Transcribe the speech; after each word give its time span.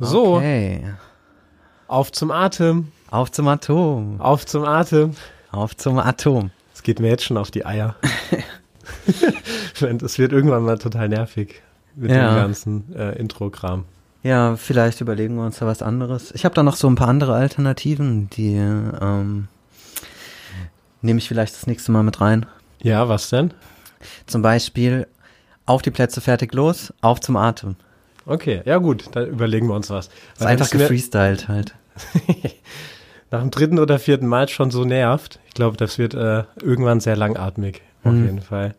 So, 0.00 0.36
Okay. 0.36 0.82
auf 1.88 2.10
zum 2.12 2.30
Atem, 2.30 2.88
Auf 3.10 3.30
zum 3.32 3.48
Atom. 3.48 4.20
auf 4.20 4.46
zum 4.46 4.64
Atem. 4.64 5.14
Auf 5.52 5.76
zum 5.76 5.98
Atom. 5.98 6.50
Es 6.74 6.82
geht 6.82 7.00
mir 7.00 7.08
jetzt 7.08 7.24
schon 7.24 7.36
auf 7.36 7.50
die 7.50 7.66
Eier. 7.66 7.96
Es 10.02 10.18
wird 10.18 10.32
irgendwann 10.32 10.64
mal 10.64 10.78
total 10.78 11.08
nervig 11.08 11.62
mit 11.94 12.10
Ja. 12.10 12.30
dem 12.34 12.36
ganzen 12.36 12.94
äh, 12.96 13.18
Intro-Kram. 13.18 13.84
Ja, 14.22 14.56
vielleicht 14.56 15.00
überlegen 15.00 15.36
wir 15.36 15.44
uns 15.44 15.58
da 15.58 15.66
was 15.66 15.80
anderes. 15.82 16.32
Ich 16.32 16.44
habe 16.44 16.54
da 16.54 16.62
noch 16.62 16.76
so 16.76 16.88
ein 16.88 16.94
paar 16.96 17.08
andere 17.08 17.34
Alternativen, 17.34 18.28
die 18.30 18.54
ähm, 18.56 19.48
nehme 21.02 21.18
ich 21.18 21.28
vielleicht 21.28 21.54
das 21.54 21.66
nächste 21.66 21.92
Mal 21.92 22.02
mit 22.02 22.20
rein. 22.20 22.46
Ja, 22.82 23.08
was 23.08 23.30
denn? 23.30 23.52
Zum 24.26 24.42
Beispiel 24.42 25.06
auf 25.66 25.82
die 25.82 25.90
Plätze 25.90 26.20
fertig 26.20 26.52
los, 26.54 26.92
auf 27.00 27.20
zum 27.20 27.36
Atem. 27.36 27.76
Okay, 28.30 28.62
ja 28.64 28.78
gut, 28.78 29.06
dann 29.12 29.26
überlegen 29.26 29.66
wir 29.66 29.74
uns 29.74 29.90
was. 29.90 30.06
Ist 30.06 30.14
Weil 30.38 30.46
einfach 30.48 30.66
es 30.66 30.74
mir 30.74 30.80
gefreestylt 30.80 31.48
halt. 31.48 31.74
nach 33.32 33.40
dem 33.40 33.50
dritten 33.50 33.78
oder 33.78 33.98
vierten 33.98 34.26
Mal 34.26 34.48
schon 34.48 34.70
so 34.70 34.84
nervt. 34.84 35.40
Ich 35.48 35.54
glaube, 35.54 35.76
das 35.76 35.98
wird 35.98 36.14
äh, 36.14 36.44
irgendwann 36.62 37.00
sehr 37.00 37.16
langatmig, 37.16 37.82
auf 38.04 38.12
Mhm. 38.12 38.24
jeden 38.24 38.40
Fall. 38.40 38.74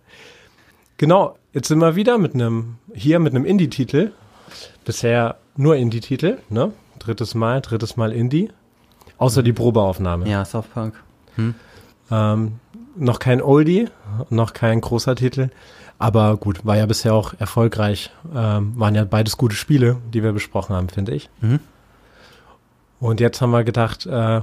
Genau, 0.98 1.38
jetzt 1.54 1.68
sind 1.68 1.80
wir 1.80 1.96
wieder 1.96 2.18
mit 2.18 2.34
einem, 2.34 2.78
hier 2.94 3.20
mit 3.20 3.36
einem 3.36 3.44
Indie-Titel. 3.46 4.12
Bisher 4.86 5.36
nur 5.58 5.76
Indie-Titel, 5.76 6.38
ne? 6.50 6.72
Drittes 7.00 7.36
Mal, 7.36 7.60
drittes 7.62 7.98
Mal 7.98 8.12
Indie. 8.14 8.52
Außer 9.18 9.44
die 9.44 9.54
Probeaufnahme. 9.54 10.30
Ja, 10.30 10.46
Softpunk. 10.46 10.94
Ähm, 12.10 12.60
noch 12.96 13.20
kein 13.20 13.42
Oldie, 13.42 13.88
noch 14.30 14.54
kein 14.54 14.80
großer 14.82 15.16
Titel. 15.16 15.50
Aber 16.02 16.38
gut, 16.38 16.66
war 16.66 16.78
ja 16.78 16.86
bisher 16.88 17.14
auch 17.14 17.34
erfolgreich. 17.40 18.10
Ähm, 18.36 18.74
waren 18.76 18.96
ja 18.96 19.04
beides 19.06 19.38
gute 19.38 19.56
Spiele, 19.56 19.98
die 20.14 20.24
wir 20.24 20.32
besprochen 20.32 20.76
haben, 20.76 20.90
finde 20.90 21.14
ich. 21.14 21.30
Mhm. 21.42 21.60
Und 23.00 23.20
jetzt 23.20 23.42
haben 23.42 23.52
wir 23.52 23.64
gedacht, 23.64 24.06
äh, 24.06 24.42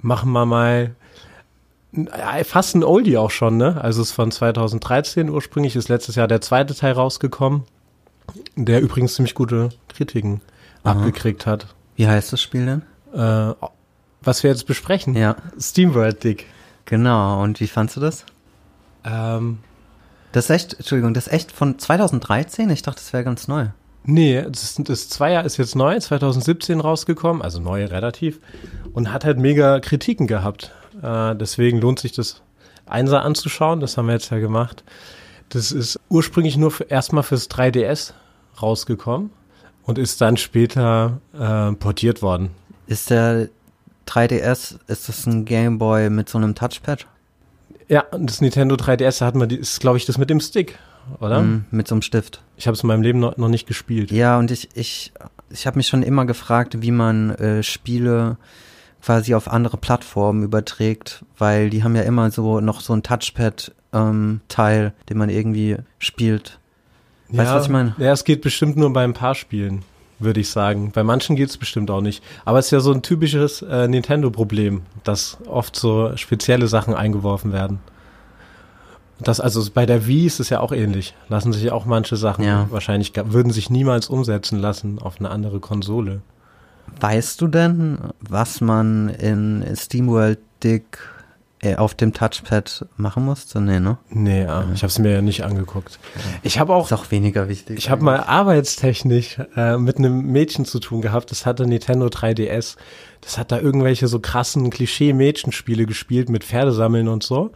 machen 0.00 0.32
wir 0.32 0.46
mal 0.46 0.94
äh, 1.94 2.44
fast 2.44 2.74
ein 2.74 2.84
Oldie 2.84 3.16
auch 3.18 3.30
schon, 3.30 3.56
ne? 3.56 3.80
Also 3.80 4.02
es 4.02 4.08
ist 4.10 4.14
von 4.14 4.30
2013 4.30 5.28
ursprünglich, 5.30 5.76
ist 5.76 5.88
letztes 5.88 6.14
Jahr 6.14 6.28
der 6.28 6.40
zweite 6.40 6.74
Teil 6.74 6.92
rausgekommen, 6.92 7.64
der 8.56 8.80
übrigens 8.80 9.14
ziemlich 9.14 9.34
gute 9.34 9.70
Kritiken 9.88 10.40
Aha. 10.84 10.92
abgekriegt 10.98 11.44
hat. 11.46 11.66
Wie 11.96 12.06
heißt 12.06 12.32
das 12.32 12.40
Spiel 12.40 12.66
denn? 12.66 12.82
Äh, 13.14 13.54
was 14.22 14.42
wir 14.42 14.50
jetzt 14.50 14.66
besprechen, 14.66 15.14
Ja, 15.16 15.36
SteamWorld 15.58 16.22
Dick. 16.22 16.46
genau. 16.84 17.42
Und 17.42 17.58
wie 17.60 17.66
fandst 17.66 17.96
du 17.96 18.00
das? 18.00 18.24
Ähm, 19.04 19.58
Das 20.32 20.44
ist 20.44 20.50
echt, 20.50 20.74
Entschuldigung, 20.74 21.14
das 21.14 21.26
ist 21.26 21.32
echt 21.32 21.52
von 21.52 21.78
2013? 21.78 22.70
Ich 22.70 22.82
dachte, 22.82 23.00
das 23.00 23.12
wäre 23.12 23.24
ganz 23.24 23.48
neu. 23.48 23.66
Nee, 24.04 24.42
das, 24.42 24.62
ist- 24.64 24.88
das 24.88 25.08
Zweier 25.08 25.44
ist 25.44 25.58
jetzt 25.58 25.76
neu, 25.76 25.98
2017 25.98 26.80
rausgekommen, 26.80 27.42
also 27.42 27.60
neu 27.60 27.84
relativ, 27.84 28.40
und 28.94 29.12
hat 29.12 29.24
halt 29.24 29.38
mega 29.38 29.78
Kritiken 29.80 30.26
gehabt. 30.26 30.72
Äh, 31.02 31.36
deswegen 31.36 31.80
lohnt 31.80 32.00
sich 32.00 32.12
das 32.12 32.42
Einser 32.86 33.22
anzuschauen, 33.22 33.80
das 33.80 33.96
haben 33.96 34.06
wir 34.06 34.14
jetzt 34.14 34.30
ja 34.30 34.38
gemacht. 34.38 34.82
Das 35.50 35.70
ist 35.70 36.00
ursprünglich 36.08 36.56
nur 36.56 36.70
für, 36.70 36.84
erstmal 36.84 37.22
fürs 37.22 37.48
3DS 37.48 38.12
rausgekommen 38.60 39.30
und 39.84 39.98
ist 39.98 40.20
dann 40.20 40.36
später 40.36 41.20
äh, 41.38 41.72
portiert 41.76 42.22
worden. 42.22 42.50
Ist 42.86 43.10
der 43.10 43.48
3DS, 44.08 44.78
ist 44.88 45.08
das 45.08 45.26
ein 45.26 45.44
Gameboy 45.44 46.10
mit 46.10 46.28
so 46.28 46.38
einem 46.38 46.54
Touchpad? 46.54 47.06
Ja, 47.88 48.04
und 48.10 48.28
das 48.28 48.40
Nintendo 48.40 48.74
3DS, 48.76 49.20
da 49.20 49.26
hat 49.26 49.34
man 49.34 49.48
die, 49.48 49.56
ist 49.56 49.80
glaube 49.80 49.98
ich 49.98 50.06
das 50.06 50.18
mit 50.18 50.30
dem 50.30 50.40
Stick, 50.40 50.78
oder? 51.20 51.42
Mhm, 51.42 51.64
mit 51.70 51.88
so 51.88 51.94
einem 51.94 52.02
Stift. 52.02 52.42
Ich 52.56 52.66
habe 52.66 52.74
es 52.74 52.82
in 52.82 52.88
meinem 52.88 53.02
Leben 53.02 53.20
noch, 53.20 53.36
noch 53.36 53.48
nicht 53.48 53.66
gespielt. 53.66 54.10
Ja, 54.10 54.38
und 54.38 54.50
ich, 54.50 54.68
ich, 54.74 55.12
ich 55.50 55.66
habe 55.66 55.78
mich 55.78 55.88
schon 55.88 56.02
immer 56.02 56.26
gefragt, 56.26 56.80
wie 56.82 56.90
man 56.90 57.30
äh, 57.30 57.62
Spiele 57.62 58.36
quasi 59.02 59.34
auf 59.34 59.48
andere 59.48 59.76
Plattformen 59.76 60.44
überträgt, 60.44 61.24
weil 61.36 61.70
die 61.70 61.82
haben 61.82 61.96
ja 61.96 62.02
immer 62.02 62.30
so 62.30 62.60
noch 62.60 62.80
so 62.80 62.92
ein 62.92 63.02
Touchpad-Teil, 63.02 64.92
den 65.08 65.18
man 65.18 65.28
irgendwie 65.28 65.76
spielt. 65.98 66.60
Weißt 67.28 67.50
du, 67.50 67.54
was 67.54 67.64
ich 67.64 67.70
meine? 67.70 67.94
Ja, 67.98 68.12
es 68.12 68.24
geht 68.24 68.42
bestimmt 68.42 68.76
nur 68.76 68.92
bei 68.92 69.02
ein 69.04 69.14
paar 69.14 69.34
Spielen, 69.34 69.82
würde 70.22 70.40
ich 70.40 70.50
sagen. 70.50 70.90
Bei 70.92 71.02
manchen 71.02 71.36
geht 71.36 71.48
es 71.50 71.56
bestimmt 71.56 71.90
auch 71.90 72.00
nicht. 72.00 72.22
Aber 72.44 72.58
es 72.58 72.66
ist 72.66 72.70
ja 72.72 72.80
so 72.80 72.92
ein 72.92 73.02
typisches 73.02 73.62
äh, 73.62 73.88
Nintendo-Problem, 73.88 74.82
dass 75.04 75.38
oft 75.46 75.76
so 75.76 76.16
spezielle 76.16 76.66
Sachen 76.68 76.94
eingeworfen 76.94 77.52
werden. 77.52 77.80
Das, 79.20 79.38
also 79.40 79.62
bei 79.72 79.86
der 79.86 80.06
Wii 80.06 80.26
ist 80.26 80.40
es 80.40 80.48
ja 80.50 80.60
auch 80.60 80.72
ähnlich. 80.72 81.14
Lassen 81.28 81.52
sich 81.52 81.70
auch 81.70 81.84
manche 81.84 82.16
Sachen 82.16 82.44
Ja. 82.44 82.66
wahrscheinlich, 82.70 83.12
würden 83.26 83.52
sich 83.52 83.70
niemals 83.70 84.08
umsetzen 84.08 84.58
lassen 84.58 84.98
auf 84.98 85.20
eine 85.20 85.30
andere 85.30 85.60
Konsole. 85.60 86.22
Weißt 87.00 87.40
du 87.40 87.46
denn, 87.46 87.98
was 88.20 88.60
man 88.60 89.08
in 89.08 89.64
SteamWorld 89.74 90.40
Dick 90.64 90.98
auf 91.76 91.94
dem 91.94 92.12
Touchpad 92.12 92.86
machen 92.96 93.24
musste? 93.24 93.60
Nee, 93.60 93.78
ne? 93.78 93.98
Nee, 94.10 94.42
ja, 94.42 94.64
ich 94.74 94.82
habe 94.82 94.88
es 94.88 94.98
mir 94.98 95.12
ja 95.12 95.22
nicht 95.22 95.44
angeguckt. 95.44 96.00
Ich 96.42 96.58
habe 96.58 96.74
auch 96.74 96.86
Ist 96.86 96.92
auch 96.92 97.10
weniger 97.12 97.48
wichtig. 97.48 97.78
Ich 97.78 97.88
habe 97.88 98.02
mal 98.02 98.18
arbeitstechnisch 98.20 99.38
äh, 99.56 99.76
mit 99.76 99.98
einem 99.98 100.26
Mädchen 100.26 100.64
zu 100.64 100.80
tun 100.80 101.02
gehabt, 101.02 101.30
das 101.30 101.46
hatte 101.46 101.64
Nintendo 101.64 102.06
3DS. 102.06 102.76
Das 103.20 103.38
hat 103.38 103.52
da 103.52 103.60
irgendwelche 103.60 104.08
so 104.08 104.18
krassen 104.18 104.70
Klischee-Mädchenspiele 104.70 105.86
gespielt 105.86 106.28
mit 106.28 106.42
Pferdesammeln 106.42 107.06
und 107.06 107.22
so. 107.22 107.52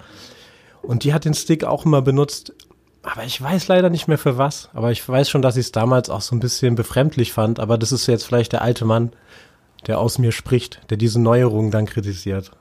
Und 0.82 1.02
die 1.02 1.12
hat 1.12 1.24
den 1.24 1.34
Stick 1.34 1.64
auch 1.64 1.84
immer 1.84 2.00
benutzt. 2.00 2.54
Aber 3.02 3.24
ich 3.24 3.40
weiß 3.40 3.66
leider 3.66 3.90
nicht 3.90 4.06
mehr 4.06 4.18
für 4.18 4.38
was. 4.38 4.68
Aber 4.72 4.92
ich 4.92 5.06
weiß 5.06 5.28
schon, 5.28 5.42
dass 5.42 5.56
ich 5.56 5.66
es 5.66 5.72
damals 5.72 6.10
auch 6.10 6.20
so 6.20 6.36
ein 6.36 6.40
bisschen 6.40 6.76
befremdlich 6.76 7.32
fand. 7.32 7.58
Aber 7.58 7.76
das 7.76 7.90
ist 7.90 8.06
jetzt 8.06 8.24
vielleicht 8.24 8.52
der 8.52 8.62
alte 8.62 8.84
Mann, 8.84 9.12
der 9.88 9.98
aus 9.98 10.18
mir 10.18 10.30
spricht, 10.30 10.80
der 10.90 10.96
diese 10.96 11.20
Neuerungen 11.20 11.72
dann 11.72 11.86
kritisiert. 11.86 12.52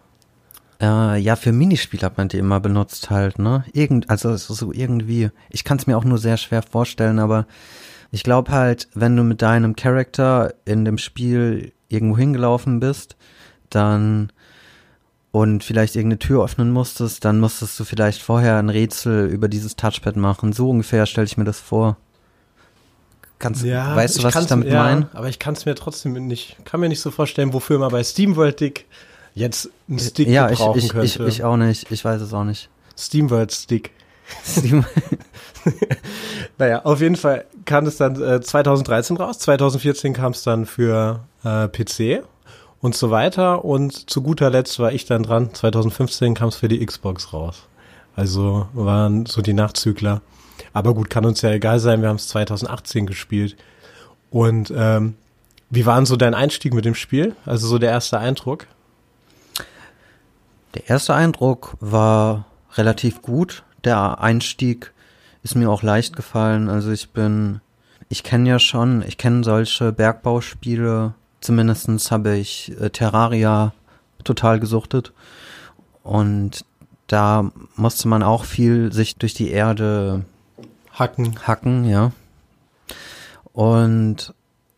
Äh, 0.82 1.18
ja, 1.20 1.36
für 1.36 1.52
Minispiel 1.52 2.02
hat 2.02 2.18
man 2.18 2.28
die 2.28 2.38
immer 2.38 2.60
benutzt 2.60 3.10
halt, 3.10 3.40
ne? 3.40 3.64
Irgend, 3.74 4.10
also 4.10 4.36
so 4.36 4.74
irgendwie. 4.74 5.30
Ich 5.50 5.64
kann 5.64 5.78
es 5.78 5.88
mir 5.88 5.98
auch 5.98 6.04
nur 6.04 6.18
sehr 6.18 6.38
schwer 6.38 6.62
vorstellen, 6.62 7.20
aber 7.20 7.48
ich 8.12 8.24
glaube 8.24 8.52
halt, 8.52 8.90
wenn 8.94 9.16
du 9.16 9.24
mit 9.24 9.42
deinem 9.42 9.76
Charakter 9.76 10.54
in 10.66 10.86
dem 10.86 10.98
Spiel 10.98 11.72
irgendwo 11.88 12.18
hingelaufen 12.18 12.80
bist, 12.80 13.16
dann 13.70 14.32
und 15.32 15.66
vielleicht 15.66 15.96
irgendeine 15.98 16.20
Tür 16.20 16.46
öffnen 16.46 16.72
musstest, 16.72 17.26
dann 17.26 17.42
musstest 17.42 17.78
du 17.80 17.84
vielleicht 17.84 18.22
vorher 18.22 18.58
ein 18.58 18.70
Rätsel 18.70 19.28
über 19.28 19.50
dieses 19.50 19.76
Touchpad 19.76 20.16
machen. 20.16 20.54
So 20.54 20.70
ungefähr 20.70 21.06
stelle 21.06 21.26
ich 21.28 21.36
mir 21.38 21.44
das 21.44 21.60
vor. 21.60 21.98
Kannst, 23.38 23.66
weißt 23.66 24.18
du, 24.18 24.24
was 24.24 24.30
ich 24.30 24.34
kann's- 24.34 24.48
damit 24.48 24.70
ja, 24.70 24.82
meine? 24.82 25.10
Aber 25.14 25.28
ich 25.28 25.40
kann 25.40 25.54
es 25.54 25.66
mir 25.66 25.76
trotzdem 25.76 26.14
nicht, 26.28 26.56
kann 26.64 26.80
mir 26.80 26.88
nicht 26.88 27.02
so 27.02 27.12
vorstellen, 27.12 27.52
wofür 27.52 27.80
man 27.80 27.92
bei 27.92 28.02
SteamWorld 28.02 28.62
Dick 28.62 28.86
jetzt 29.36 29.70
einen 29.88 30.00
Stick 30.00 30.28
Ja, 30.28 30.50
ich, 30.50 30.58
gebrauchen 30.58 30.80
ich, 30.80 30.90
könnte. 30.90 31.06
ich, 31.06 31.20
ich 31.20 31.44
auch 31.44 31.58
nicht. 31.58 31.92
Ich 31.92 32.04
weiß 32.04 32.22
es 32.22 32.34
auch 32.34 32.44
nicht. 32.44 32.70
SteamWorld 32.98 33.52
Stick. 33.52 33.92
Naja, 36.58 36.86
auf 36.86 37.02
jeden 37.02 37.16
Fall 37.16 37.46
kam 37.66 37.86
es 37.86 37.98
dann 37.98 38.22
äh, 38.22 38.42
2013 38.42 39.18
raus. 39.18 39.40
2014 39.40 40.14
kam 40.14 40.32
es 40.32 40.44
dann 40.44 40.66
für 40.66 41.22
äh, 41.44 41.68
PC 41.68 42.24
und 42.82 42.96
so 42.96 43.12
weiter. 43.12 43.66
Und 43.66 44.10
zu 44.10 44.22
guter 44.22 44.50
Letzt 44.50 44.80
war 44.80 44.92
ich 44.92 45.06
dann 45.06 45.24
dran. 45.24 45.54
2015 45.54 46.34
kam 46.36 46.50
es 46.50 46.56
für 46.56 46.68
die 46.68 46.86
Xbox 46.86 47.34
raus. 47.34 47.64
Also 48.16 48.68
waren 48.74 49.26
so 49.26 49.42
die 49.42 49.54
Nachzügler. 49.54 50.22
Aber 50.72 50.94
gut, 50.94 51.10
kann 51.10 51.26
uns 51.26 51.42
ja 51.42 51.52
egal 51.52 51.80
sein. 51.80 52.02
Wir 52.02 52.10
haben 52.10 52.16
es 52.16 52.28
2018 52.30 53.06
gespielt. 53.06 53.58
Und 54.30 54.72
ähm, 54.76 55.16
wie 55.70 55.86
war 55.86 55.96
denn 55.96 56.06
so 56.06 56.16
dein 56.16 56.34
Einstieg 56.34 56.74
mit 56.74 56.86
dem 56.86 56.96
Spiel? 56.96 57.36
Also 57.46 57.68
so 57.68 57.78
der 57.78 57.92
erste 57.92 58.20
Eindruck? 58.20 58.68
Der 60.76 60.90
erste 60.90 61.16
Eindruck 61.16 61.78
war 61.80 62.46
relativ 62.74 63.22
gut. 63.22 63.64
Der 63.86 64.20
Einstieg 64.20 64.94
ist 65.42 65.56
mir 65.56 65.70
auch 65.70 65.84
leicht 65.84 66.16
gefallen. 66.16 66.70
Also 66.70 66.92
ich 66.92 67.12
bin, 67.12 67.62
ich 68.10 68.24
kenne 68.24 68.50
ja 68.50 68.60
schon, 68.60 69.02
ich 69.08 69.18
kenne 69.18 69.44
solche 69.44 69.94
Bergbauspiele. 69.94 71.14
Zumindestens 71.40 72.12
habe 72.12 72.36
ich 72.36 72.74
äh, 72.80 72.90
Terraria 72.90 73.74
total 74.24 74.60
gesuchtet. 74.60 75.14
Und 76.04 76.66
da 77.08 77.52
musste 77.76 78.10
man 78.10 78.22
auch 78.22 78.44
viel 78.44 78.92
sich 78.92 79.16
durch 79.16 79.34
die 79.34 79.52
Erde 79.52 80.26
Hacken. 80.92 81.40
hacken, 81.48 81.86
ja. 81.86 82.12
Und 83.54 84.34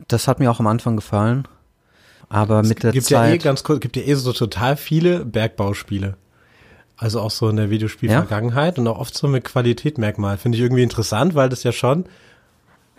das 0.07 0.27
hat 0.27 0.39
mir 0.39 0.51
auch 0.51 0.59
am 0.59 0.67
Anfang 0.67 0.95
gefallen. 0.95 1.47
Aber 2.29 2.63
mit 2.63 2.83
der 2.83 2.91
gibt 2.91 3.09
ja 3.09 3.25
eh 3.25 3.31
Zeit. 3.31 3.43
ganz 3.43 3.63
kurz, 3.63 3.79
gibt 3.79 3.95
ja 3.95 4.03
eh 4.03 4.13
so 4.15 4.33
total 4.33 4.75
viele 4.75 5.25
Bergbauspiele. 5.25 6.17
Also 6.97 7.21
auch 7.21 7.31
so 7.31 7.47
in 7.47 7.57
der 7.57 7.69
Videospielvergangenheit 7.69 8.79
und 8.79 8.87
auch 8.87 8.99
oft 8.99 9.15
so 9.15 9.27
mit 9.27 9.43
Qualitätmerkmal. 9.43 10.37
Finde 10.37 10.57
ich 10.57 10.63
irgendwie 10.63 10.83
interessant, 10.83 11.35
weil 11.35 11.47
das 11.47 11.63
ja 11.63 11.71
schon 11.71 12.05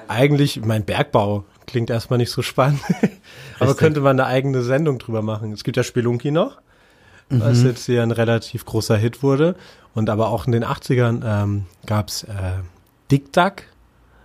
eigentlich, 0.07 0.65
mein 0.65 0.85
Bergbau 0.85 1.45
klingt 1.67 1.91
erstmal 1.91 2.19
nicht 2.19 2.31
so 2.31 2.43
spannend. 2.43 2.81
Aber 3.59 3.75
könnte 3.75 4.01
man 4.01 4.19
eine 4.19 4.27
eigene 4.29 4.63
Sendung 4.63 4.99
drüber 4.99 5.23
machen. 5.23 5.53
Es 5.53 5.65
gibt 5.65 5.77
ja 5.77 5.83
Spelunky 5.83 6.31
noch, 6.31 6.61
was 7.29 7.63
jetzt 7.63 7.85
hier 7.87 8.03
ein 8.03 8.13
relativ 8.13 8.65
großer 8.65 8.97
Hit 8.97 9.23
wurde. 9.23 9.55
Und 9.95 10.09
aber 10.11 10.29
auch 10.29 10.47
in 10.47 10.53
den 10.53 10.65
80ern 10.65 11.23
ähm, 11.25 11.67
gab's 11.85 12.23
äh, 12.23 12.63
Dick 13.11 13.33
Duck 13.33 13.65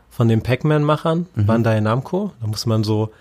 von 0.10 0.28
den 0.28 0.42
Pac-Man-Machern, 0.42 1.26
Bandai 1.36 1.82
Namco. 1.82 2.32
Da 2.40 2.48
muss 2.48 2.66
man 2.66 2.84
so 2.84 3.12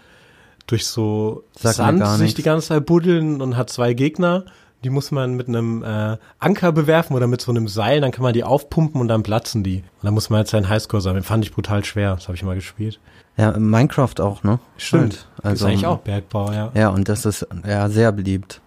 durch 0.66 0.86
so 0.86 1.44
mir 1.62 1.72
Sand 1.72 2.06
sich 2.18 2.34
die 2.34 2.42
ganze 2.42 2.68
Zeit 2.68 2.86
buddeln 2.86 3.40
und 3.40 3.56
hat 3.56 3.70
zwei 3.70 3.94
Gegner. 3.94 4.44
Die 4.84 4.90
muss 4.90 5.12
man 5.12 5.34
mit 5.34 5.46
einem 5.46 5.84
äh, 5.84 6.16
Anker 6.40 6.72
bewerfen 6.72 7.14
oder 7.14 7.28
mit 7.28 7.40
so 7.40 7.52
einem 7.52 7.68
Seil, 7.68 8.00
dann 8.00 8.10
kann 8.10 8.24
man 8.24 8.32
die 8.32 8.42
aufpumpen 8.42 9.00
und 9.00 9.06
dann 9.06 9.22
platzen 9.22 9.62
die. 9.62 9.78
Und 9.78 10.04
dann 10.04 10.14
muss 10.14 10.28
man 10.28 10.40
jetzt 10.40 10.50
seinen 10.50 10.68
Highscore 10.68 11.00
sammeln. 11.00 11.22
Fand 11.22 11.44
ich 11.44 11.52
brutal 11.52 11.84
schwer. 11.84 12.16
Das 12.16 12.26
habe 12.26 12.34
ich 12.34 12.42
mal 12.42 12.56
gespielt. 12.56 12.98
Ja, 13.36 13.56
Minecraft 13.58 14.20
auch, 14.20 14.42
ne? 14.42 14.58
Halt. 14.90 15.26
Also, 15.42 15.66
ist 15.66 15.70
eigentlich 15.70 15.86
auch 15.86 15.98
Bergbau, 15.98 16.52
ja. 16.52 16.70
Ja, 16.74 16.88
und 16.88 17.08
das 17.08 17.24
ist 17.24 17.46
ja 17.66 17.88
sehr 17.88 18.12
beliebt. 18.12 18.60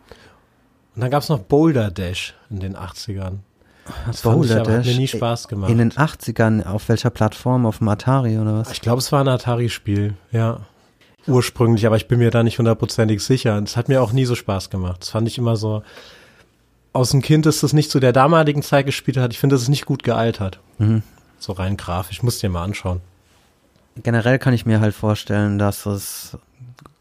Und 0.95 1.01
dann 1.01 1.11
gab's 1.11 1.29
noch 1.29 1.39
Boulder 1.39 1.91
Dash 1.91 2.33
in 2.49 2.61
den 2.61 2.75
80ern. 2.75 3.39
Das 4.07 4.21
fand 4.21 4.43
ich 4.43 4.49
Boulder 4.49 4.61
aber, 4.61 4.71
hat 4.71 4.77
mir 4.79 4.83
Dash. 4.83 4.97
nie 4.97 5.07
Spaß 5.07 5.47
gemacht. 5.47 5.69
In 5.69 5.77
den 5.77 5.91
80ern, 5.91 6.65
auf 6.65 6.89
welcher 6.89 7.09
Plattform? 7.09 7.65
Auf 7.65 7.79
dem 7.79 7.89
Atari 7.89 8.37
oder 8.39 8.59
was? 8.59 8.71
Ich 8.71 8.81
glaube, 8.81 8.99
es 8.99 9.11
war 9.11 9.21
ein 9.21 9.27
Atari-Spiel, 9.27 10.15
ja. 10.31 10.61
Ursprünglich, 11.27 11.85
aber 11.87 11.95
ich 11.97 12.07
bin 12.07 12.19
mir 12.19 12.29
da 12.31 12.43
nicht 12.43 12.59
hundertprozentig 12.59 13.23
sicher. 13.23 13.57
Es 13.63 13.75
hat 13.77 13.89
mir 13.89 14.01
auch 14.01 14.11
nie 14.11 14.25
so 14.25 14.35
Spaß 14.35 14.69
gemacht. 14.69 15.01
Das 15.01 15.09
fand 15.09 15.27
ich 15.27 15.37
immer 15.37 15.55
so. 15.57 15.83
Aus 16.93 17.11
dem 17.11 17.21
Kind 17.21 17.45
ist 17.45 17.63
das 17.63 17.73
nicht 17.73 17.91
zu 17.91 17.99
der 17.99 18.13
damaligen 18.13 18.61
Zeit 18.61 18.85
gespielt 18.85 19.17
hat. 19.17 19.33
Ich 19.33 19.39
finde, 19.39 19.55
das 19.55 19.63
ist 19.63 19.69
nicht 19.69 19.85
gut 19.85 20.03
gealtert. 20.03 20.59
Mhm. 20.77 21.01
So 21.39 21.53
rein 21.53 21.77
grafisch. 21.77 22.21
Muss 22.23 22.39
dir 22.39 22.49
mal 22.49 22.63
anschauen. 22.63 23.01
Generell 24.03 24.39
kann 24.39 24.53
ich 24.53 24.65
mir 24.65 24.79
halt 24.81 24.93
vorstellen, 24.93 25.57
dass 25.57 25.85
es 25.85 26.37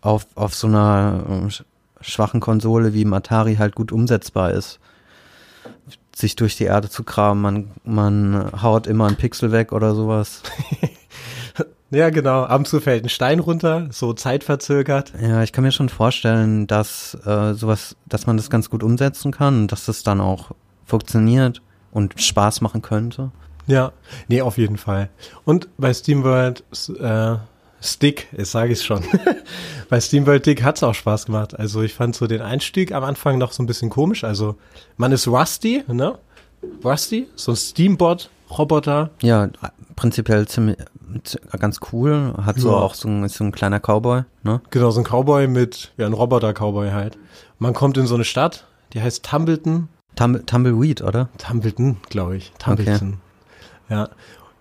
auf, 0.00 0.26
auf 0.36 0.54
so 0.54 0.66
einer 0.68 1.24
äh, 1.28 1.32
sch- 1.48 1.64
schwachen 2.00 2.40
Konsole 2.40 2.94
wie 2.94 3.02
im 3.02 3.12
Atari 3.12 3.56
halt 3.56 3.74
gut 3.74 3.92
umsetzbar 3.92 4.52
ist. 4.52 4.78
Sich 6.14 6.36
durch 6.36 6.56
die 6.56 6.64
Erde 6.64 6.88
zu 6.88 7.02
graben, 7.04 7.40
man, 7.40 7.70
man 7.84 8.62
haut 8.62 8.86
immer 8.86 9.06
einen 9.06 9.16
Pixel 9.16 9.50
weg 9.52 9.72
oder 9.72 9.94
sowas. 9.94 10.42
Ja, 11.94 12.10
genau. 12.10 12.42
Ab 12.42 12.58
und 12.58 12.68
zu 12.68 12.80
fällt 12.80 13.04
ein 13.04 13.08
Stein 13.08 13.38
runter, 13.38 13.88
so 13.90 14.12
zeitverzögert. 14.12 15.12
Ja, 15.20 15.42
ich 15.42 15.52
kann 15.52 15.62
mir 15.62 15.72
schon 15.72 15.88
vorstellen, 15.88 16.66
dass 16.66 17.16
äh, 17.24 17.54
sowas, 17.54 17.96
dass 18.06 18.26
man 18.26 18.36
das 18.36 18.50
ganz 18.50 18.68
gut 18.68 18.82
umsetzen 18.82 19.30
kann 19.30 19.62
und 19.62 19.72
dass 19.72 19.86
das 19.86 20.02
dann 20.02 20.20
auch 20.20 20.50
funktioniert 20.84 21.62
und 21.92 22.20
Spaß 22.20 22.60
machen 22.60 22.82
könnte. 22.82 23.30
Ja, 23.66 23.92
nee, 24.28 24.42
auf 24.42 24.58
jeden 24.58 24.76
Fall. 24.76 25.08
Und 25.44 25.68
bei 25.78 25.94
SteamWorld 25.94 26.64
äh, 27.00 27.36
Stick, 27.80 28.28
jetzt 28.36 28.50
sage 28.50 28.72
ich 28.72 28.82
schon. 28.82 29.04
bei 29.88 30.00
SteamWorld 30.00 30.44
Dick 30.44 30.62
hat's 30.62 30.82
auch 30.82 30.94
Spaß 30.94 31.26
gemacht. 31.26 31.58
Also 31.58 31.82
ich 31.82 31.94
fand 31.94 32.16
so 32.16 32.26
den 32.26 32.42
Einstieg 32.42 32.92
am 32.92 33.04
Anfang 33.04 33.38
noch 33.38 33.52
so 33.52 33.62
ein 33.62 33.66
bisschen 33.66 33.90
komisch. 33.90 34.24
Also 34.24 34.56
man 34.96 35.12
ist 35.12 35.28
Rusty, 35.28 35.84
ne? 35.86 36.18
Rusty, 36.82 37.28
so 37.36 37.52
ein 37.52 37.56
Steambot-Roboter. 37.56 39.10
Ja, 39.22 39.48
prinzipiell 39.96 40.46
ziemlich 40.48 40.76
ganz 41.58 41.80
cool. 41.92 42.34
Hat 42.44 42.58
so 42.58 42.70
Ja. 42.70 42.76
auch 42.76 42.94
so 42.94 43.08
ein, 43.08 43.24
ist 43.24 43.36
so 43.36 43.44
ein 43.44 43.52
kleiner 43.52 43.80
Cowboy, 43.80 44.24
ne? 44.42 44.60
Genau, 44.70 44.90
so 44.90 45.00
ein 45.00 45.04
Cowboy 45.04 45.46
mit, 45.46 45.92
ja, 45.96 46.06
ein 46.06 46.12
Roboter-Cowboy 46.12 46.90
halt. 46.90 47.18
Man 47.58 47.72
kommt 47.74 47.96
in 47.96 48.06
so 48.06 48.14
eine 48.14 48.24
Stadt, 48.24 48.66
die 48.92 49.00
heißt 49.00 49.24
Tumbleton. 49.24 49.88
Tumble, 50.16 50.44
Tumbleweed, 50.46 51.02
oder? 51.02 51.28
Tumbleton, 51.38 51.96
glaube 52.08 52.36
ich. 52.36 52.52
Tumbleton. 52.58 53.18
Ja. 53.88 54.08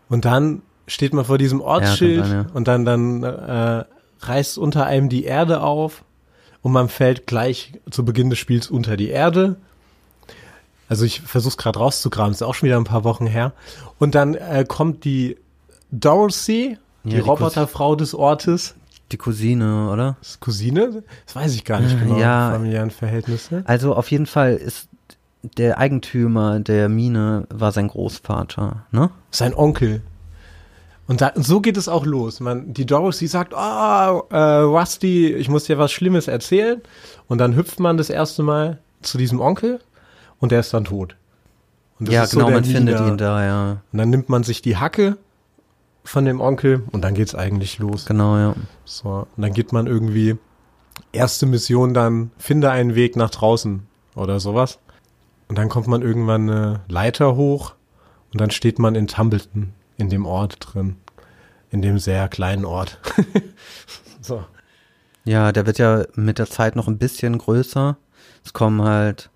Und 0.09 0.25
dann 0.25 0.62
steht 0.88 1.13
man 1.13 1.25
vor 1.25 1.38
diesem 1.38 1.62
Ortsschild 1.62 2.21
kann 2.21 2.30
sein, 2.30 2.45
ja. 2.47 2.53
und 2.53 2.68
dann, 2.68 2.85
dann 2.85 3.24
äh, 3.24 3.83
reißt 4.19 4.57
unter 4.57 4.85
einem 4.85 5.09
die 5.09 5.24
Erde 5.25 5.62
auf 5.62 6.03
und 6.62 6.71
man 6.71 6.89
fällt 6.89 7.27
gleich 7.27 7.74
zu 7.89 8.03
Beginn 8.06 8.30
des 8.30 8.39
Spiels 8.39 8.69
unter 8.69 8.97
die 8.97 9.09
Erde. 9.09 9.57
Also 10.94 11.06
ich 11.06 11.22
versuche 11.22 11.57
gerade 11.57 11.80
rauszugraben, 11.80 12.34
ist 12.34 12.44
auch 12.44 12.54
schon 12.54 12.68
wieder 12.68 12.78
ein 12.78 12.84
paar 12.84 13.04
Wochen 13.04 13.25
her. 13.25 13.54
Und 13.98 14.13
dann 14.13 14.36
äh, 14.36 14.63
kommt 14.68 15.06
die 15.06 15.38
Dorothy, 15.90 16.78
die, 17.04 17.10
Ja, 17.10 17.16
die 17.16 17.19
Roboterfrau 17.19 17.95
des 17.95 18.13
Ortes. 18.13 18.75
Die 19.12 19.18
Cousine, 19.18 19.90
oder? 19.90 20.18
Ist 20.22 20.40
Cousine? 20.40 21.01
Das 21.25 21.36
weiß 21.36 21.56
ich 21.56 21.66
gar 21.66 21.80
nicht 21.80 21.95
Äh, 21.95 22.00
genau. 22.04 22.19
ja. 22.19 22.51
Familiären 22.51 22.92
Verhältnisse. 22.92 23.63
Also 23.66 23.95
auf 23.95 24.12
jeden 24.12 24.28
Fall 24.28 24.54
ist 24.54 24.88
der 25.57 25.80
Eigentümer 25.80 26.60
der 26.60 26.90
Mine 26.90 27.48
war 27.50 27.72
sein 27.72 27.88
Großvater, 27.88 28.86
ne? 28.92 29.10
Sein 29.31 29.56
Onkel. 29.56 30.04
Und 31.07 31.22
da, 31.22 31.31
so 31.34 31.60
geht 31.60 31.78
es 31.78 31.90
auch 31.90 32.06
los. 32.06 32.40
Man, 32.40 32.72
die 32.75 32.86
Dorothy 32.86 33.25
sagt, 33.25 33.56
oh, 33.56 34.22
äh, 34.30 34.38
Rusty, 34.38 35.34
ich 35.34 35.50
muss 35.50 35.63
dir 35.63 35.80
was 35.80 35.92
Schlimmes 35.92 36.28
erzählen. 36.28 36.84
Und 37.28 37.40
dann 37.40 37.56
hüpft 37.56 37.80
man 37.80 37.98
das 37.98 38.12
erste 38.12 38.44
Mal 38.44 38.78
zu 39.01 39.18
diesem 39.18 39.42
Onkel 39.42 39.80
und 40.44 40.51
der 40.51 40.60
ist 40.60 40.74
dann 40.74 40.84
tot. 40.84 41.16
Ja, 42.00 42.25
so 42.25 42.36
genau, 42.36 42.50
der 42.50 42.56
man 42.57 42.66
findet 42.66 43.00
Leader. 43.00 43.07
ihn 43.07 43.18
da, 43.18 43.45
ja. 43.45 43.72
Und 43.94 43.98
dann 43.98 44.10
nimmt 44.10 44.28
man 44.28 44.44
sich 44.44 44.62
die 44.62 44.75
Hacke 44.75 45.18
von 46.04 46.25
dem 46.25 46.42
Onkel 46.42 46.84
und 46.92 47.01
dann 47.01 47.13
geht's 47.13 47.34
eigentlich 47.34 47.80
los. 47.80 48.06
Genau, 48.06 48.36
ja. 48.36 48.54
So, 48.84 49.25
und 49.38 49.42
dann 49.42 49.54
geht 49.54 49.72
man 49.72 49.88
irgendwie 49.88 50.36
erste 51.13 51.45
Mission 51.45 51.94
dann 51.94 52.31
finde 52.38 52.72
einen 52.72 52.94
Weg 52.94 53.16
nach 53.16 53.30
draußen 53.30 53.88
oder 54.16 54.42
sowas. 54.42 54.80
Und 55.48 55.57
dann 55.57 55.69
kommt 55.69 55.88
man 55.88 56.01
irgendwann 56.01 56.50
eine 56.50 56.81
Leiter 56.90 57.38
hoch 57.38 57.75
und 58.34 58.42
dann 58.42 58.51
steht 58.51 58.80
man 58.80 58.95
in 58.95 59.07
Tumbleton 59.07 59.72
in 59.95 60.10
dem 60.10 60.25
Ort 60.25 60.57
drin, 60.60 60.98
in 61.72 61.81
dem 61.81 62.00
sehr 62.00 62.28
kleinen 62.28 62.66
Ort. 62.66 63.00
so. 64.19 64.44
Ja, 65.24 65.54
der 65.54 65.66
wird 65.66 65.78
ja 65.78 66.04
mit 66.16 66.38
der 66.38 66.50
Zeit 66.50 66.75
noch 66.75 66.90
ein 66.90 66.98
bisschen 66.98 67.38
größer. 67.38 67.95
Es 68.44 68.51
kommen 68.51 68.81
halt 68.81 69.30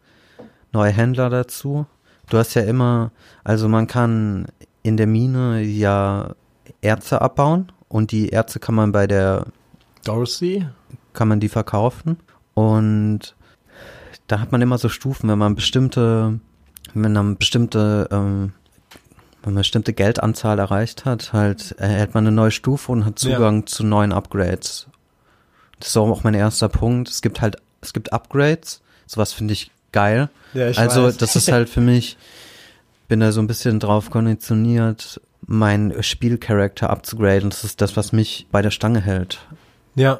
neue 0.77 0.91
Händler 0.91 1.29
dazu. 1.29 1.85
Du 2.29 2.37
hast 2.37 2.53
ja 2.53 2.61
immer, 2.61 3.11
also 3.43 3.67
man 3.67 3.87
kann 3.87 4.47
in 4.83 4.97
der 4.97 5.07
Mine 5.07 5.61
ja 5.61 6.35
Erze 6.81 7.21
abbauen 7.21 7.71
und 7.89 8.11
die 8.11 8.29
Erze 8.29 8.59
kann 8.59 8.75
man 8.75 8.91
bei 8.91 9.07
der, 9.07 9.45
Dorothy? 10.03 10.67
kann 11.13 11.27
man 11.27 11.39
die 11.39 11.49
verkaufen 11.49 12.17
und 12.53 13.35
da 14.27 14.39
hat 14.39 14.51
man 14.51 14.61
immer 14.61 14.77
so 14.77 14.89
Stufen, 14.89 15.29
wenn 15.29 15.39
man 15.39 15.55
bestimmte, 15.55 16.39
wenn 16.93 17.13
man 17.13 17.37
bestimmte, 17.37 18.07
ähm, 18.11 18.53
wenn 19.41 19.53
man 19.53 19.61
bestimmte 19.61 19.93
Geldanzahl 19.93 20.59
erreicht 20.59 21.05
hat, 21.05 21.33
halt 21.33 21.71
erhält 21.79 22.13
man 22.13 22.27
eine 22.27 22.35
neue 22.35 22.51
Stufe 22.51 22.91
und 22.91 23.05
hat 23.05 23.21
Ja. 23.23 23.35
Zugang 23.35 23.65
zu 23.65 23.83
neuen 23.83 24.11
Upgrades. 24.11 24.87
Das 25.79 25.89
ist 25.89 25.97
auch 25.97 26.23
mein 26.23 26.33
erster 26.33 26.69
Punkt. 26.69 27.09
Es 27.09 27.21
gibt 27.21 27.41
halt, 27.41 27.55
es 27.81 27.93
gibt 27.93 28.11
Upgrades. 28.11 28.81
Sowas 29.05 29.31
finde 29.31 29.53
ich 29.53 29.71
geil. 29.91 30.29
Ja, 30.53 30.69
ich 30.69 30.77
also 30.79 31.03
weiß. 31.03 31.17
das 31.17 31.35
ist 31.35 31.51
halt 31.51 31.69
für 31.69 31.81
mich, 31.81 32.17
bin 33.07 33.19
da 33.19 33.31
so 33.31 33.41
ein 33.41 33.47
bisschen 33.47 33.79
drauf 33.79 34.09
konditioniert, 34.09 35.21
meinen 35.45 36.01
Spielcharakter 36.03 36.89
abzugraden. 36.89 37.49
Das 37.49 37.63
ist 37.63 37.81
das, 37.81 37.95
was 37.97 38.11
mich 38.11 38.47
bei 38.51 38.61
der 38.61 38.71
Stange 38.71 39.01
hält. 39.01 39.39
Ja, 39.95 40.19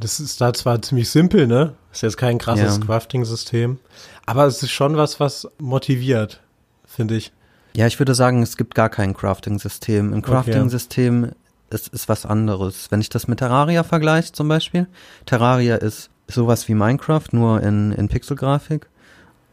das 0.00 0.20
ist 0.20 0.40
da 0.40 0.52
zwar 0.52 0.80
ziemlich 0.82 1.10
simpel, 1.10 1.46
ne? 1.46 1.74
Ist 1.92 2.02
jetzt 2.02 2.16
kein 2.16 2.38
krasses 2.38 2.78
Ja. 2.78 2.84
Crafting-System, 2.84 3.78
aber 4.26 4.46
es 4.46 4.62
ist 4.62 4.70
schon 4.70 4.96
was, 4.96 5.18
was 5.20 5.48
motiviert, 5.58 6.40
finde 6.86 7.16
ich. 7.16 7.32
Ja, 7.74 7.86
ich 7.86 7.98
würde 7.98 8.14
sagen, 8.14 8.42
es 8.42 8.56
gibt 8.56 8.74
gar 8.74 8.88
kein 8.88 9.14
Crafting-System. 9.14 10.12
Ein 10.12 10.18
Okay. 10.18 10.30
Crafting-System 10.30 11.32
ist, 11.70 11.88
ist 11.88 12.08
was 12.08 12.26
anderes. 12.26 12.86
Wenn 12.90 13.00
ich 13.00 13.08
das 13.08 13.28
mit 13.28 13.38
Terraria 13.40 13.82
vergleiche 13.84 14.32
zum 14.32 14.48
Beispiel, 14.48 14.86
Terraria 15.26 15.76
ist 15.76 16.10
sowas 16.28 16.68
wie 16.68 16.74
Minecraft, 16.74 17.24
nur 17.32 17.62
in, 17.62 17.92
in 17.92 18.08
Pixelgrafik 18.08 18.86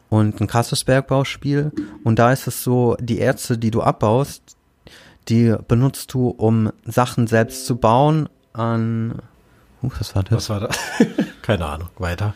und 0.09 0.39
ein 0.39 0.47
krasses 0.47 0.83
Bergbauspiel. 0.83 1.71
Und 2.03 2.19
da 2.19 2.31
ist 2.31 2.47
es 2.47 2.63
so, 2.63 2.95
die 3.00 3.19
Erze, 3.19 3.57
die 3.57 3.71
du 3.71 3.81
abbaust, 3.81 4.55
die 5.27 5.55
benutzt 5.67 6.13
du, 6.13 6.29
um 6.29 6.71
Sachen 6.85 7.27
selbst 7.27 7.65
zu 7.65 7.77
bauen 7.77 8.29
an, 8.53 9.21
uh, 9.81 9.89
was 9.97 10.15
war 10.15 10.24
das? 10.24 10.33
Was 10.33 10.50
war 10.50 10.59
da? 10.62 10.69
Keine 11.41 11.65
Ahnung, 11.65 11.89
weiter. 11.97 12.33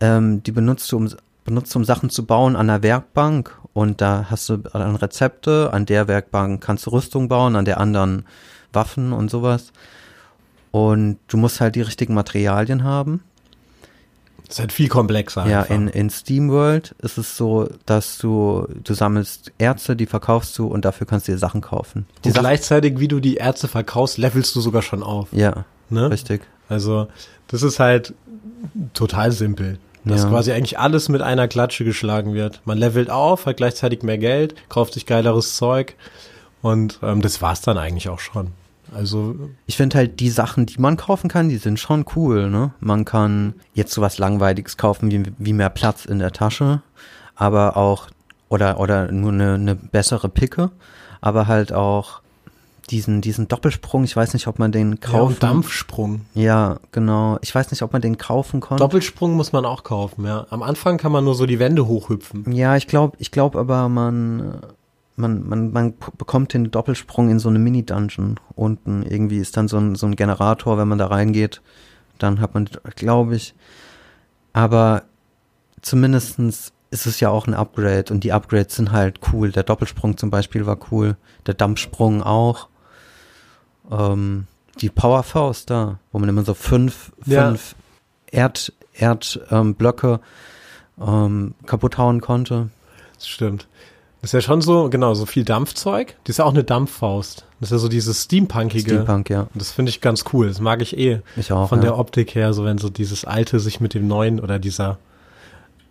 Ähm, 0.00 0.42
die 0.42 0.52
benutzt 0.52 0.90
du, 0.92 0.96
um, 0.96 1.08
benutzt 1.44 1.74
du, 1.74 1.80
um 1.80 1.84
Sachen 1.84 2.10
zu 2.10 2.24
bauen 2.24 2.56
an 2.56 2.68
der 2.68 2.82
Werkbank. 2.82 3.58
Und 3.72 4.00
da 4.00 4.26
hast 4.30 4.48
du 4.48 4.56
dann 4.56 4.96
Rezepte. 4.96 5.70
An 5.72 5.86
der 5.86 6.08
Werkbank 6.08 6.62
kannst 6.62 6.86
du 6.86 6.90
Rüstung 6.90 7.28
bauen, 7.28 7.56
an 7.56 7.64
der 7.64 7.80
anderen 7.80 8.24
Waffen 8.72 9.12
und 9.12 9.30
sowas. 9.30 9.72
Und 10.70 11.18
du 11.28 11.36
musst 11.36 11.60
halt 11.60 11.74
die 11.74 11.82
richtigen 11.82 12.14
Materialien 12.14 12.84
haben. 12.84 13.22
Das 14.48 14.56
ist 14.56 14.60
halt 14.60 14.72
viel 14.72 14.88
komplexer. 14.88 15.46
Ja, 15.46 15.60
einfach. 15.60 15.74
in, 15.74 15.88
in 15.88 16.10
SteamWorld 16.10 16.94
ist 17.02 17.18
es 17.18 17.36
so, 17.36 17.68
dass 17.86 18.16
du, 18.18 18.66
du 18.82 18.94
sammelst 18.94 19.52
Erze, 19.58 19.94
die 19.94 20.06
verkaufst 20.06 20.56
du 20.58 20.66
und 20.66 20.84
dafür 20.86 21.06
kannst 21.06 21.28
du 21.28 21.32
dir 21.32 21.38
Sachen 21.38 21.60
kaufen. 21.60 22.06
Die 22.24 22.28
Und 22.28 22.34
Sachen, 22.34 22.42
gleichzeitig, 22.44 22.98
wie 22.98 23.08
du 23.08 23.20
die 23.20 23.34
Ärzte 23.36 23.68
verkaufst, 23.68 24.16
levelst 24.18 24.56
du 24.56 24.60
sogar 24.60 24.82
schon 24.82 25.02
auf. 25.02 25.28
ja, 25.32 25.64
Ne? 25.90 26.10
richtig. 26.10 26.42
Also, 26.68 27.08
das 27.48 27.62
ist 27.62 27.78
halt 27.78 28.14
total 28.94 29.32
simpel. 29.32 29.78
Dass 30.04 30.22
Ja. 30.22 30.28
quasi 30.30 30.52
eigentlich 30.52 30.78
alles 30.78 31.08
mit 31.10 31.20
einer 31.22 31.48
Klatsche 31.48 31.84
geschlagen 31.84 32.32
wird. 32.34 32.62
Man 32.64 32.78
levelt 32.78 33.10
auf, 33.10 33.44
hat 33.46 33.58
gleichzeitig 33.58 34.02
mehr 34.02 34.16
Geld, 34.18 34.54
kauft 34.70 34.94
sich 34.94 35.04
geileres 35.06 35.56
Zeug 35.56 35.94
und 36.62 36.98
ähm, 37.02 37.20
das 37.20 37.42
war's 37.42 37.60
dann 37.60 37.76
eigentlich 37.78 38.08
auch 38.08 38.20
schon. 38.20 38.52
Also, 38.94 39.34
Ich 39.66 39.76
finde 39.76 39.98
halt 39.98 40.20
die 40.20 40.30
Sachen, 40.30 40.66
die 40.66 40.80
man 40.80 40.96
kaufen 40.96 41.28
kann, 41.28 41.48
die 41.48 41.56
sind 41.58 41.78
schon 41.78 42.04
cool, 42.16 42.50
ne? 42.50 42.72
Man 42.80 43.04
kann 43.04 43.54
jetzt 43.74 43.92
sowas 43.92 44.18
Langweiliges 44.18 44.76
kaufen, 44.76 45.10
wie, 45.10 45.22
wie 45.38 45.52
mehr 45.52 45.70
Platz 45.70 46.04
in 46.04 46.18
der 46.18 46.32
Tasche, 46.32 46.82
aber 47.34 47.76
auch, 47.76 48.08
oder, 48.48 48.80
oder 48.80 49.12
nur 49.12 49.32
eine, 49.32 49.54
eine 49.54 49.74
bessere 49.74 50.28
Picke, 50.28 50.70
aber 51.20 51.46
halt 51.46 51.72
auch 51.72 52.20
diesen, 52.90 53.20
diesen 53.20 53.48
Doppelsprung, 53.48 54.04
ich 54.04 54.16
weiß 54.16 54.32
nicht, 54.32 54.46
ob 54.46 54.58
man 54.58 54.72
den 54.72 54.92
Ja, 54.92 54.98
kaufen 54.98 55.34
und 55.34 55.42
Dampfsprung. 55.42 56.22
Ja, 56.34 56.78
genau. 56.92 57.38
Ich 57.42 57.54
weiß 57.54 57.70
nicht, 57.70 57.82
ob 57.82 57.92
man 57.92 58.00
den 58.00 58.16
kaufen 58.16 58.60
konnte. 58.60 58.82
Doppelsprung 58.82 59.34
muss 59.34 59.52
man 59.52 59.64
auch 59.66 59.84
kaufen, 59.84 60.24
ja. 60.24 60.46
Am 60.50 60.62
Anfang 60.62 60.96
kann 60.96 61.12
man 61.12 61.24
nur 61.24 61.34
so 61.34 61.44
die 61.44 61.58
Wände 61.58 61.86
hochhüpfen. 61.86 62.50
Ja, 62.50 62.76
ich 62.76 62.86
glaube, 62.86 63.16
ich 63.20 63.30
glaube 63.30 63.58
aber 63.58 63.88
man, 63.90 64.60
man, 65.18 65.48
man, 65.48 65.72
man 65.72 65.94
bekommt 66.16 66.54
den 66.54 66.70
Doppelsprung 66.70 67.30
in 67.30 67.38
so 67.38 67.48
eine 67.48 67.58
Mini-Dungeon. 67.58 68.38
Unten 68.54 69.02
irgendwie 69.02 69.38
ist 69.38 69.56
dann 69.56 69.68
so 69.68 69.78
ein, 69.78 69.94
so 69.94 70.06
ein 70.06 70.16
Generator, 70.16 70.78
wenn 70.78 70.88
man 70.88 70.98
da 70.98 71.06
reingeht. 71.06 71.60
Dann 72.18 72.40
hat 72.40 72.54
man, 72.54 72.68
glaube 72.96 73.36
ich. 73.36 73.54
Aber 74.52 75.02
zumindestens 75.82 76.72
ist 76.90 77.06
es 77.06 77.20
ja 77.20 77.28
auch 77.28 77.46
ein 77.46 77.54
Upgrade 77.54 78.12
und 78.12 78.24
die 78.24 78.32
Upgrades 78.32 78.76
sind 78.76 78.92
halt 78.92 79.20
cool. 79.32 79.52
Der 79.52 79.62
Doppelsprung 79.62 80.16
zum 80.16 80.30
Beispiel 80.30 80.66
war 80.66 80.78
cool. 80.90 81.16
Der 81.46 81.54
Dampfsprung 81.54 82.22
auch. 82.22 82.68
Ähm, 83.90 84.46
die 84.80 84.90
Powerfaust 84.90 85.70
da, 85.70 85.98
wo 86.12 86.18
man 86.18 86.28
immer 86.28 86.44
so 86.44 86.54
fünf, 86.54 87.12
Ja. 87.26 87.48
fünf 87.48 87.74
Erd, 88.30 88.72
Erd, 88.94 89.40
ähm, 89.50 89.76
ähm, 91.00 91.54
kaputt 91.66 91.98
hauen 91.98 92.20
konnte. 92.20 92.70
Das 93.14 93.28
stimmt. 93.28 93.68
Das 94.20 94.30
ist 94.30 94.32
ja 94.32 94.40
schon 94.40 94.60
so, 94.60 94.90
genau, 94.90 95.14
so 95.14 95.26
viel 95.26 95.44
Dampfzeug. 95.44 96.16
Die 96.26 96.30
ist 96.30 96.38
ja 96.38 96.44
auch 96.44 96.52
eine 96.52 96.64
Dampffaust. 96.64 97.44
Das 97.60 97.68
ist 97.68 97.72
ja 97.72 97.78
so 97.78 97.88
dieses 97.88 98.24
Steampunkige. 98.24 98.90
Steampunk, 98.90 99.30
ja. 99.30 99.42
Und 99.42 99.50
das 99.54 99.70
finde 99.70 99.90
ich 99.90 100.00
ganz 100.00 100.24
cool. 100.32 100.48
Das 100.48 100.60
mag 100.60 100.82
ich 100.82 100.96
eh. 100.98 101.20
Ich 101.36 101.52
auch. 101.52 101.68
Von 101.68 101.78
ja. 101.78 101.86
der 101.86 101.98
Optik 101.98 102.34
her, 102.34 102.52
so 102.52 102.64
wenn 102.64 102.78
so 102.78 102.88
dieses 102.88 103.24
alte 103.24 103.60
sich 103.60 103.80
mit 103.80 103.94
dem 103.94 104.08
neuen 104.08 104.40
oder 104.40 104.58
dieser 104.58 104.98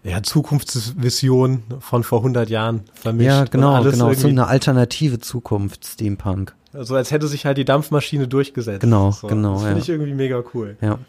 ja, 0.03 0.23
Zukunftsvision 0.23 1.63
von 1.79 2.03
vor 2.03 2.19
100 2.19 2.49
Jahren 2.49 2.81
vermischt. 2.93 3.27
ja, 3.27 3.43
genau, 3.45 3.83
genau. 3.83 4.13
So 4.13 4.27
eine 4.27 4.47
alternative 4.47 5.19
Zukunft, 5.19 5.85
Steampunk. 5.85 6.53
So 6.73 6.95
als 6.95 7.11
hätte 7.11 7.27
sich 7.27 7.45
halt 7.45 7.57
die 7.57 7.65
Dampfmaschine 7.65 8.27
durchgesetzt. 8.27 8.81
Genau, 8.81 9.11
so. 9.11 9.27
genau, 9.27 9.53
Das 9.53 9.63
finde 9.63 9.77
ja. 9.77 9.83
ich 9.83 9.89
irgendwie 9.89 10.13
mega 10.13 10.43
cool. 10.53 10.77
Ja. 10.81 10.99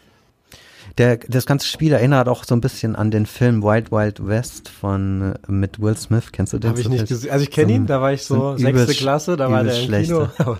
Der, 0.99 1.17
das 1.17 1.45
ganze 1.45 1.65
Spiel 1.65 1.93
erinnert 1.93 2.27
auch 2.27 2.43
so 2.43 2.53
ein 2.53 2.59
bisschen 2.59 2.95
an 2.95 3.09
den 3.09 3.25
Film 3.25 3.63
Wild 3.63 3.89
Wild 3.89 4.27
West 4.27 4.67
von 4.67 5.33
äh, 5.47 5.51
mit 5.51 5.81
Will 5.81 5.95
Smith. 5.95 6.33
Kennst 6.33 6.51
du 6.51 6.59
den? 6.59 6.71
Habe 6.71 6.81
ich 6.81 6.89
nicht 6.89 7.07
gesehen. 7.07 7.31
Also 7.31 7.43
ich 7.43 7.51
kenne 7.51 7.69
So 7.69 7.75
ihn, 7.75 7.85
da 7.87 8.01
war 8.01 8.11
ich 8.11 8.23
so 8.23 8.51
so 8.51 8.57
sechste 8.57 8.93
Klasse, 8.93 9.37
da 9.37 9.49
war 9.49 9.63
der 9.63 9.81
im 9.81 9.91
Kino. 10.03 10.27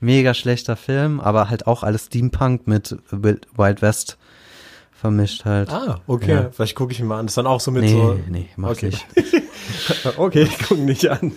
Mega 0.00 0.34
schlechter 0.34 0.76
Film, 0.76 1.20
aber 1.20 1.48
halt 1.48 1.66
auch 1.66 1.82
alles 1.82 2.06
Steampunk 2.06 2.66
mit 2.66 2.98
Wild 3.10 3.48
Wild 3.56 3.80
West 3.80 4.18
vermischt 4.92 5.44
halt. 5.46 5.70
ah, 5.70 6.00
okay. 6.06 6.32
Ja. 6.32 6.50
Vielleicht 6.50 6.74
gucke 6.74 6.92
ich 6.92 7.00
ihn 7.00 7.06
mal 7.06 7.18
an. 7.18 7.26
Das 7.26 7.32
ist 7.32 7.38
dann 7.38 7.46
auch 7.46 7.60
so 7.60 7.70
mit 7.70 7.84
nee, 7.84 7.92
so. 7.92 8.18
nee, 8.28 8.48
mach 8.56 8.70
Okay. 8.70 8.86
nicht. 8.86 9.06
Okay, 10.16 10.42
ich 10.42 10.58
gucke 10.66 10.80
nicht 10.80 11.08
an. 11.08 11.32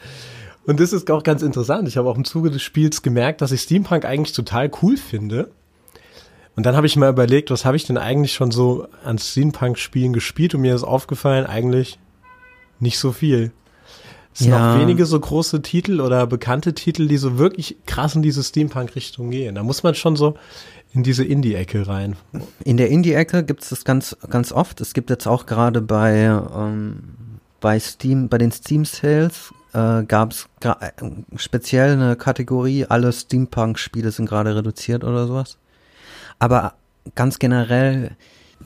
Und 0.66 0.80
das 0.80 0.92
ist 0.92 1.10
auch 1.10 1.22
ganz 1.22 1.42
interessant. 1.42 1.88
Ich 1.88 1.96
habe 1.96 2.08
auch 2.08 2.16
im 2.16 2.24
Zuge 2.24 2.50
des 2.50 2.62
Spiels 2.62 3.02
gemerkt, 3.02 3.40
dass 3.40 3.52
ich 3.52 3.62
Steampunk 3.62 4.04
eigentlich 4.04 4.34
total 4.34 4.70
cool 4.82 4.96
finde. 4.96 5.50
Und 6.60 6.64
dann 6.66 6.76
habe 6.76 6.86
ich 6.86 6.94
mal 6.94 7.08
überlegt, 7.08 7.50
was 7.50 7.64
habe 7.64 7.78
ich 7.78 7.86
denn 7.86 7.96
eigentlich 7.96 8.34
schon 8.34 8.50
so 8.50 8.86
an 9.02 9.16
Steampunk-Spielen 9.16 10.12
gespielt? 10.12 10.54
Und 10.54 10.60
mir 10.60 10.74
ist 10.74 10.84
aufgefallen, 10.84 11.46
eigentlich 11.46 11.98
nicht 12.80 12.98
so 12.98 13.12
viel. 13.12 13.50
Es 14.34 14.40
sind 14.40 14.50
Ja. 14.50 14.74
auch 14.74 14.78
wenige 14.78 15.06
so 15.06 15.18
große 15.18 15.62
Titel 15.62 16.02
oder 16.02 16.26
bekannte 16.26 16.74
Titel, 16.74 17.08
die 17.08 17.16
so 17.16 17.38
wirklich 17.38 17.78
krass 17.86 18.14
in 18.14 18.20
diese 18.20 18.42
Steampunk-Richtung 18.44 19.30
gehen. 19.30 19.54
Da 19.54 19.62
muss 19.62 19.82
man 19.84 19.94
schon 19.94 20.16
so 20.16 20.34
in 20.92 21.02
diese 21.02 21.24
Indie-Ecke 21.24 21.88
rein. 21.88 22.16
In 22.62 22.76
der 22.76 22.90
Indie-Ecke 22.90 23.42
gibt 23.42 23.62
es 23.62 23.70
das 23.70 23.86
ganz, 23.86 24.14
ganz 24.28 24.52
oft. 24.52 24.82
Es 24.82 24.92
gibt 24.92 25.08
jetzt 25.08 25.26
auch 25.26 25.46
gerade 25.46 25.80
bei, 25.80 26.12
ähm, 26.54 26.98
bei 27.62 27.80
Steam, 27.80 28.28
bei 28.28 28.36
den 28.36 28.52
Steam 28.52 28.84
Sales 28.84 29.54
äh, 29.72 30.02
gab 30.02 30.32
es 30.32 30.46
äh, 30.62 30.90
speziell 31.36 31.92
eine 31.92 32.16
Kategorie, 32.16 32.84
alle 32.84 33.14
Steampunk-Spiele 33.14 34.10
sind 34.10 34.28
gerade 34.28 34.54
reduziert 34.54 35.04
oder 35.04 35.26
sowas. 35.26 35.56
Aber 36.40 36.74
ganz 37.14 37.38
generell 37.38 38.16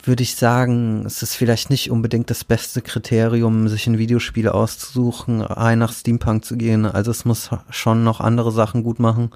würde 0.02 0.22
ich 0.22 0.34
sagen, 0.36 1.04
es 1.06 1.22
ist 1.22 1.34
vielleicht 1.34 1.70
nicht 1.70 1.90
unbedingt 1.90 2.28
das 2.30 2.42
beste 2.44 2.82
Kriterium, 2.82 3.68
sich 3.68 3.86
ein 3.86 3.98
Videospiel 3.98 4.48
auszusuchen, 4.48 5.40
rein 5.42 5.78
nach 5.78 5.92
Steampunk 5.92 6.44
zu 6.44 6.56
gehen. 6.56 6.84
Also 6.86 7.10
es 7.10 7.24
muss 7.24 7.50
schon 7.70 8.02
noch 8.04 8.20
andere 8.20 8.50
Sachen 8.52 8.82
gut 8.82 8.98
machen. 8.98 9.30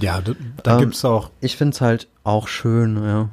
Ja, 0.00 0.20
da, 0.20 0.32
da 0.62 0.74
Ähm, 0.74 0.80
gibt's 0.80 1.04
auch 1.04 1.30
Ich 1.40 1.56
finde 1.56 1.74
es 1.74 1.80
halt 1.80 2.06
auch 2.22 2.48
schön, 2.48 2.96
ja. 3.02 3.28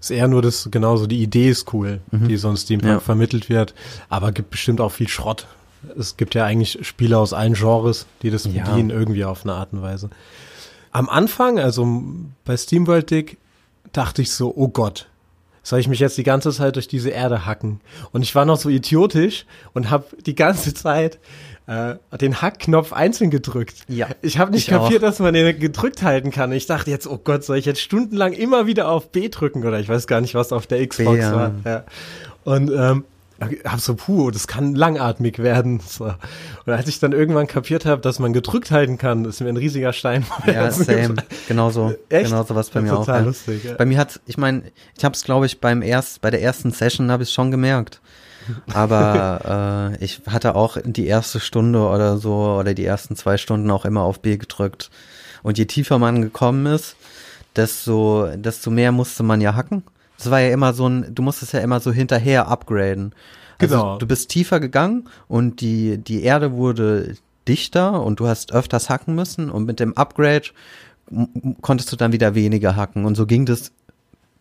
Ist 0.00 0.10
eher 0.10 0.28
nur 0.28 0.40
das, 0.42 0.68
genauso 0.70 1.06
die 1.06 1.22
Idee 1.22 1.48
ist 1.50 1.72
cool, 1.74 2.00
Mhm. 2.10 2.28
die 2.28 2.36
so 2.36 2.48
in 2.50 2.56
Steampunk 2.56 2.92
Ja. 2.92 3.00
vermittelt 3.00 3.48
wird, 3.48 3.74
aber 4.08 4.32
gibt 4.32 4.50
bestimmt 4.50 4.80
auch 4.80 4.92
viel 4.92 5.08
Schrott. 5.08 5.46
Es 5.98 6.16
gibt 6.16 6.34
ja 6.34 6.44
eigentlich 6.44 6.78
Spiele 6.86 7.18
aus 7.18 7.32
allen 7.32 7.54
Genres, 7.54 8.06
die 8.22 8.30
das 8.30 8.44
Ja. 8.46 8.64
bedienen, 8.64 8.90
irgendwie 8.90 9.24
auf 9.24 9.44
eine 9.44 9.54
Art 9.54 9.72
und 9.72 9.82
Weise. 9.82 10.10
Am 10.92 11.08
Anfang, 11.08 11.58
also 11.58 11.86
bei 12.44 12.56
SteamWorld 12.56 13.10
Dig, 13.10 13.36
dachte 13.96 14.22
ich 14.22 14.32
so, 14.32 14.52
oh 14.54 14.68
Gott, 14.68 15.08
soll 15.62 15.80
ich 15.80 15.88
mich 15.88 15.98
jetzt 15.98 16.16
die 16.16 16.22
ganze 16.22 16.52
Zeit 16.52 16.76
durch 16.76 16.86
diese 16.86 17.10
Erde 17.10 17.44
hacken? 17.44 17.80
Und 18.12 18.22
ich 18.22 18.34
war 18.34 18.44
noch 18.44 18.56
so 18.56 18.68
idiotisch 18.68 19.46
und 19.72 19.90
habe 19.90 20.04
die 20.24 20.34
ganze 20.34 20.74
Zeit 20.74 21.18
äh, 21.66 21.96
den 22.18 22.40
Hackknopf 22.40 22.92
einzeln 22.92 23.30
gedrückt. 23.30 23.82
Ja, 23.88 24.08
Ich 24.22 24.38
habe 24.38 24.52
nicht 24.52 24.68
ich 24.68 24.74
auch. 24.74 24.84
kapiert, 24.84 25.02
dass 25.02 25.18
man 25.18 25.34
den 25.34 25.58
gedrückt 25.58 26.02
halten 26.02 26.30
kann. 26.30 26.52
Ich 26.52 26.66
dachte 26.66 26.90
jetzt, 26.90 27.08
oh 27.08 27.18
Gott, 27.18 27.44
soll 27.44 27.56
ich 27.56 27.64
jetzt 27.64 27.80
stundenlang 27.80 28.32
immer 28.32 28.66
wieder 28.66 28.88
auf 28.88 29.10
B 29.10 29.28
drücken 29.28 29.64
oder 29.64 29.80
ich 29.80 29.88
weiß 29.88 30.06
gar 30.06 30.20
nicht, 30.20 30.34
was 30.34 30.52
auf 30.52 30.66
der 30.68 30.86
Xbox 30.86 31.18
ja. 31.18 31.34
war. 31.34 31.52
Ja. 31.64 31.84
Und 32.44 32.70
ähm, 32.70 33.04
hab 33.64 33.80
so, 33.80 33.94
puh, 33.94 34.30
das 34.30 34.46
kann 34.46 34.74
langatmig 34.74 35.38
werden. 35.38 35.80
So. 35.88 36.04
Und 36.04 36.72
als 36.72 36.88
ich 36.88 36.98
dann 36.98 37.12
irgendwann 37.12 37.46
kapiert 37.46 37.86
habe, 37.86 38.02
dass 38.02 38.18
man 38.18 38.32
gedrückt 38.32 38.70
halten 38.70 38.98
kann, 38.98 39.24
ist 39.24 39.40
mir 39.40 39.48
ein 39.48 39.56
riesiger 39.56 39.92
Stein. 39.92 40.26
Ja, 40.46 40.70
same. 40.70 41.16
Genauso. 41.48 41.94
Echt? 42.08 42.30
Genauso 42.30 42.54
was 42.54 42.70
bei 42.70 42.80
mir 42.80 42.92
auch. 42.92 43.06
Total 43.06 43.24
lustig. 43.24 43.64
Ja. 43.64 43.74
Bei 43.74 43.86
mir 43.86 43.98
hat, 43.98 44.20
ich 44.26 44.36
meine, 44.36 44.62
ich 44.96 45.04
habe 45.04 45.14
es, 45.14 45.24
glaube 45.24 45.46
ich, 45.46 45.60
beim 45.60 45.80
erst, 45.80 46.20
bei 46.20 46.30
der 46.30 46.42
ersten 46.42 46.72
Session 46.72 47.10
habe 47.10 47.22
ich 47.22 47.30
schon 47.30 47.50
gemerkt. 47.50 48.00
Aber 48.72 49.94
äh, 50.00 50.04
ich 50.04 50.22
hatte 50.26 50.54
auch 50.54 50.76
die 50.84 51.06
erste 51.06 51.40
Stunde 51.40 51.80
oder 51.80 52.18
so 52.18 52.56
oder 52.58 52.74
die 52.74 52.84
ersten 52.84 53.16
zwei 53.16 53.36
Stunden 53.36 53.70
auch 53.70 53.84
immer 53.84 54.02
auf 54.02 54.20
B 54.20 54.36
gedrückt. 54.36 54.90
Und 55.42 55.58
je 55.58 55.66
tiefer 55.66 55.98
man 55.98 56.22
gekommen 56.22 56.66
ist, 56.66 56.96
desto, 57.54 58.28
desto 58.36 58.70
mehr 58.70 58.92
musste 58.92 59.22
man 59.22 59.40
ja 59.40 59.54
hacken. 59.54 59.82
Das 60.18 60.30
war 60.30 60.40
ja 60.40 60.50
immer 60.52 60.72
so 60.72 60.88
ein, 60.88 61.14
du 61.14 61.22
musstest 61.22 61.52
ja 61.52 61.60
immer 61.60 61.80
so 61.80 61.92
hinterher 61.92 62.48
upgraden. 62.48 63.14
Also 63.58 63.76
Genau. 63.76 63.98
du 63.98 64.06
bist 64.06 64.28
tiefer 64.30 64.60
gegangen 64.60 65.08
und 65.28 65.60
die, 65.60 65.98
die 65.98 66.22
Erde 66.22 66.52
wurde 66.52 67.14
dichter 67.48 68.02
und 68.02 68.20
du 68.20 68.26
hast 68.26 68.52
öfters 68.52 68.90
hacken 68.90 69.14
müssen 69.14 69.50
und 69.50 69.64
mit 69.66 69.80
dem 69.80 69.96
Upgrade 69.96 70.48
konntest 71.62 71.92
du 71.92 71.96
dann 71.96 72.12
wieder 72.12 72.34
weniger 72.34 72.76
hacken 72.76 73.04
und 73.04 73.14
so 73.14 73.26
ging 73.26 73.46
das 73.46 73.70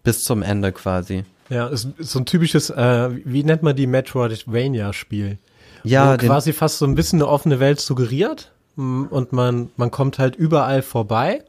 bis 0.03 0.23
zum 0.23 0.41
Ende 0.41 0.71
quasi. 0.71 1.23
ja, 1.49 1.67
ist, 1.67 1.87
ist 1.97 2.11
so 2.11 2.19
ein 2.19 2.25
typisches, 2.25 2.69
äh, 2.71 3.09
wie 3.23 3.43
nennt 3.43 3.63
man 3.63 3.75
die 3.75 3.87
Metroidvania-Spiel? 3.87 5.37
Ja, 5.83 6.17
quasi 6.17 6.51
fast 6.53 6.79
so 6.79 6.85
ein 6.85 6.95
bisschen 6.95 7.21
eine 7.21 7.27
offene 7.29 7.59
Welt 7.59 7.79
suggeriert 7.79 8.51
und 8.75 9.31
man, 9.31 9.69
man 9.77 9.91
kommt 9.91 10.17
halt 10.19 10.35
überall 10.35 10.81
vorbei. 10.81 11.43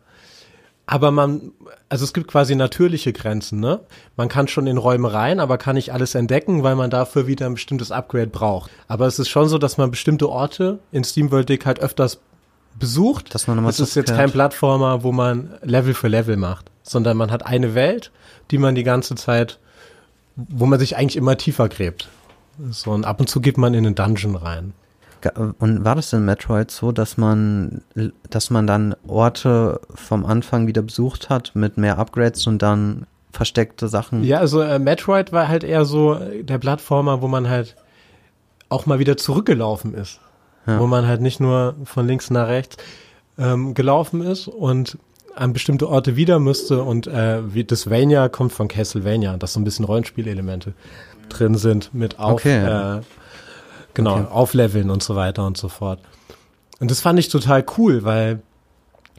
Aber 0.86 1.10
man, 1.10 1.52
also 1.88 2.04
es 2.04 2.12
gibt 2.12 2.28
quasi 2.28 2.56
natürliche 2.56 3.12
Grenzen, 3.12 3.60
ne? 3.60 3.80
Man 4.16 4.28
kann 4.28 4.48
schon 4.48 4.66
in 4.66 4.76
Räume 4.76 5.12
rein, 5.12 5.38
aber 5.38 5.56
kann 5.58 5.76
nicht 5.76 5.92
alles 5.92 6.14
entdecken, 6.14 6.62
weil 6.62 6.74
man 6.74 6.90
dafür 6.90 7.26
wieder 7.26 7.46
ein 7.46 7.54
bestimmtes 7.54 7.92
Upgrade 7.92 8.26
braucht. 8.26 8.70
Aber 8.88 9.06
es 9.06 9.18
ist 9.18 9.28
schon 9.28 9.48
so, 9.48 9.58
dass 9.58 9.78
man 9.78 9.90
bestimmte 9.90 10.28
Orte 10.28 10.80
in 10.90 11.04
SteamWorld 11.04 11.48
Dig 11.48 11.64
halt 11.64 11.80
öfters 11.80 12.18
besucht. 12.78 13.34
dass 13.34 13.46
man 13.46 13.64
Es 13.66 13.80
ist 13.80 13.94
jetzt 13.94 14.14
kein 14.14 14.30
Plattformer, 14.30 15.02
wo 15.02 15.12
man 15.12 15.54
Level 15.62 15.94
für 15.94 16.08
Level 16.08 16.36
macht, 16.36 16.70
sondern 16.82 17.16
man 17.16 17.30
hat 17.30 17.46
eine 17.46 17.74
Welt, 17.74 18.10
die 18.50 18.58
man 18.58 18.74
die 18.74 18.84
ganze 18.84 19.14
Zeit, 19.14 19.58
wo 20.34 20.66
man 20.66 20.78
sich 20.78 20.96
eigentlich 20.96 21.16
immer 21.16 21.36
tiefer 21.36 21.68
gräbt. 21.68 22.08
So, 22.70 22.90
und 22.90 23.04
ab 23.04 23.20
und 23.20 23.28
zu 23.28 23.40
geht 23.40 23.58
man 23.58 23.74
in 23.74 23.86
einen 23.86 23.94
Dungeon 23.94 24.34
rein. 24.34 24.72
Und 25.30 25.84
war 25.84 25.94
das 25.94 26.12
in 26.12 26.24
Metroid 26.24 26.70
so, 26.70 26.92
dass 26.92 27.16
man, 27.16 27.82
dass 28.30 28.50
man 28.50 28.66
dann 28.66 28.94
Orte 29.06 29.80
vom 29.94 30.24
Anfang 30.26 30.66
wieder 30.66 30.82
besucht 30.82 31.28
hat 31.30 31.52
mit 31.54 31.76
mehr 31.76 31.98
Upgrades 31.98 32.46
und 32.46 32.62
dann 32.62 33.06
versteckte 33.32 33.88
Sachen? 33.88 34.24
Ja, 34.24 34.38
also 34.38 34.60
äh, 34.60 34.78
Metroid 34.78 35.32
war 35.32 35.48
halt 35.48 35.64
eher 35.64 35.84
so 35.84 36.14
äh, 36.14 36.42
der 36.42 36.58
Plattformer, 36.58 37.20
wo 37.22 37.28
man 37.28 37.48
halt 37.48 37.76
auch 38.68 38.86
mal 38.86 38.98
wieder 38.98 39.16
zurückgelaufen 39.16 39.94
ist. 39.94 40.20
Ja. 40.66 40.80
Wo 40.80 40.86
man 40.86 41.06
halt 41.06 41.20
nicht 41.20 41.38
nur 41.38 41.74
von 41.84 42.06
links 42.06 42.30
nach 42.30 42.48
rechts 42.48 42.76
ähm, 43.38 43.74
gelaufen 43.74 44.20
ist 44.22 44.48
und 44.48 44.98
an 45.36 45.52
bestimmte 45.52 45.88
Orte 45.88 46.16
wieder 46.16 46.38
müsste 46.38 46.82
und 46.82 47.06
äh, 47.06 47.54
wie 47.54 47.62
das 47.62 47.88
Vania 47.90 48.28
kommt 48.28 48.52
von 48.52 48.68
Castlevania, 48.68 49.36
dass 49.36 49.52
so 49.52 49.60
ein 49.60 49.64
bisschen 49.64 49.84
Rollenspielelemente 49.84 50.72
drin 51.28 51.54
sind 51.56 51.92
mit 51.92 52.18
auf, 52.18 52.40
Okay. 52.40 52.96
äh, 52.98 53.00
genau, 53.96 54.14
Okay. 54.18 54.26
aufleveln 54.30 54.90
und 54.90 55.02
so 55.02 55.16
weiter 55.16 55.44
und 55.44 55.56
so 55.56 55.68
fort. 55.68 55.98
Und 56.78 56.90
das 56.90 57.00
fand 57.00 57.18
ich 57.18 57.28
total 57.28 57.64
cool, 57.78 58.04
weil 58.04 58.42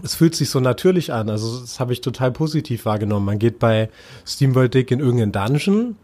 es 0.04 0.16
fühlt 0.16 0.36
sich 0.36 0.50
so 0.50 0.60
natürlich 0.60 1.12
an. 1.12 1.30
Also 1.30 1.60
das 1.60 1.80
habe 1.80 1.92
ich 1.92 2.02
total 2.02 2.32
positiv 2.32 2.86
wahrgenommen. 2.86 3.26
Man 3.26 3.40
geht 3.40 3.60
bei 3.60 3.90
SteamWorld 4.26 4.74
Dig 4.74 4.92
in 4.92 5.00
irgendeinen 5.00 5.32
Dungeon, 5.32 5.96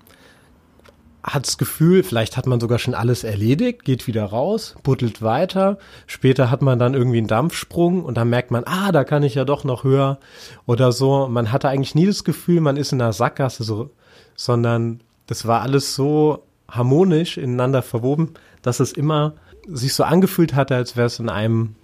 hat 1.23 1.45
das 1.47 1.57
Gefühl, 1.57 2.03
vielleicht 2.03 2.35
hat 2.35 2.47
man 2.47 2.59
sogar 2.59 2.79
schon 2.79 2.95
alles 2.95 3.23
erledigt, 3.23 3.85
geht 3.85 4.07
wieder 4.07 4.25
raus, 4.25 4.75
buddelt 4.83 5.21
weiter. 5.21 5.77
Später 6.05 6.51
hat 6.51 6.61
man 6.61 6.79
dann 6.79 6.95
irgendwie 6.95 7.19
einen 7.19 7.27
Dampfsprung 7.27 8.03
und 8.03 8.15
dann 8.17 8.29
merkt 8.29 8.51
man, 8.51 8.63
ah, 8.65 8.91
da 8.91 9.03
kann 9.05 9.23
ich 9.23 9.35
ja 9.35 9.45
doch 9.45 9.63
noch 9.63 9.83
höher 9.85 10.17
oder 10.65 10.91
so. 10.91 11.27
Man 11.29 11.51
hatte 11.51 11.69
eigentlich 11.69 11.95
nie 11.95 12.07
das 12.07 12.23
Gefühl, 12.25 12.59
man 12.59 12.75
ist 12.75 12.91
in 12.91 13.01
einer 13.01 13.13
Sackgasse, 13.13 13.63
so, 13.63 13.91
sondern 14.35 15.01
das 15.27 15.47
war 15.47 15.61
alles 15.61 15.95
so 15.95 16.43
harmonisch 16.75 17.37
ineinander 17.37 17.81
verwoben, 17.81 18.31
dass 18.61 18.79
es 18.79 18.91
immer 18.91 19.33
sich 19.67 19.93
so 19.93 20.03
angefühlt 20.03 20.55
hatte, 20.55 20.75
als 20.75 20.95
wäre 20.97 21.07
es 21.07 21.19
in 21.19 21.29
einem, 21.29 21.75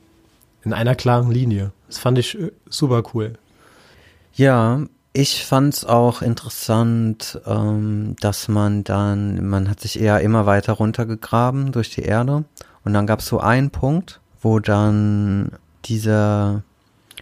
in 0.63 0.73
einer 0.73 0.95
klaren 0.95 1.31
Linie. 1.31 1.71
Das 1.87 1.97
fand 1.97 2.17
ich 2.17 2.37
äh, 2.39 2.51
super 2.69 3.03
cool. 3.13 3.33
Ja, 4.33 4.81
ich 5.13 5.45
fand's 5.45 5.85
auch 5.85 6.21
interessant, 6.21 7.39
ähm, 7.45 8.15
dass 8.19 8.47
man 8.47 8.83
dann, 8.83 9.47
man 9.49 9.69
hat 9.69 9.79
sich 9.79 9.99
eher 9.99 10.21
immer 10.21 10.45
weiter 10.45 10.73
runtergegraben 10.73 11.71
durch 11.71 11.89
die 11.95 12.03
Erde 12.03 12.43
und 12.83 12.93
dann 12.93 13.07
gab's 13.07 13.25
so 13.25 13.39
einen 13.39 13.71
Punkt, 13.71 14.19
wo 14.41 14.59
dann 14.59 15.51
dieser 15.85 16.63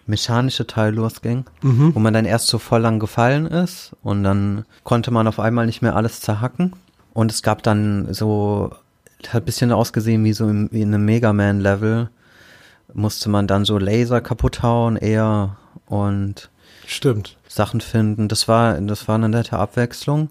mechanische 0.05 0.67
Teil 0.67 0.93
losging, 0.95 1.45
Mhm. 1.61 1.93
wo 1.95 1.99
man 1.99 2.13
dann 2.13 2.25
erst 2.25 2.47
so 2.47 2.59
voll 2.59 2.81
lang 2.81 2.99
gefallen 2.99 3.45
ist 3.45 3.93
und 4.03 4.23
dann 4.23 4.65
konnte 4.83 5.11
man 5.11 5.27
auf 5.27 5.39
einmal 5.39 5.65
nicht 5.65 5.81
mehr 5.81 5.95
alles 5.95 6.19
zerhacken 6.21 6.73
und 7.17 7.31
es 7.31 7.41
gab 7.41 7.63
dann 7.63 8.13
so, 8.13 8.69
hat 9.29 9.41
ein 9.41 9.45
bisschen 9.45 9.71
ausgesehen 9.71 10.23
wie 10.23 10.33
so 10.33 10.47
im, 10.47 10.69
wie 10.71 10.83
in 10.83 10.93
einem 10.93 11.03
Mega 11.03 11.33
Man 11.33 11.59
Level, 11.59 12.11
musste 12.93 13.27
man 13.29 13.47
dann 13.47 13.65
so 13.65 13.79
Laser 13.79 14.21
kaputt 14.21 14.61
hauen 14.61 14.97
eher 14.97 15.55
und 15.87 16.51
Stimmt. 16.85 17.35
Sachen 17.47 17.81
finden. 17.81 18.27
Das 18.27 18.47
war, 18.47 18.79
das 18.81 19.07
war 19.07 19.15
eine 19.15 19.29
nette 19.29 19.57
Abwechslung. 19.57 20.29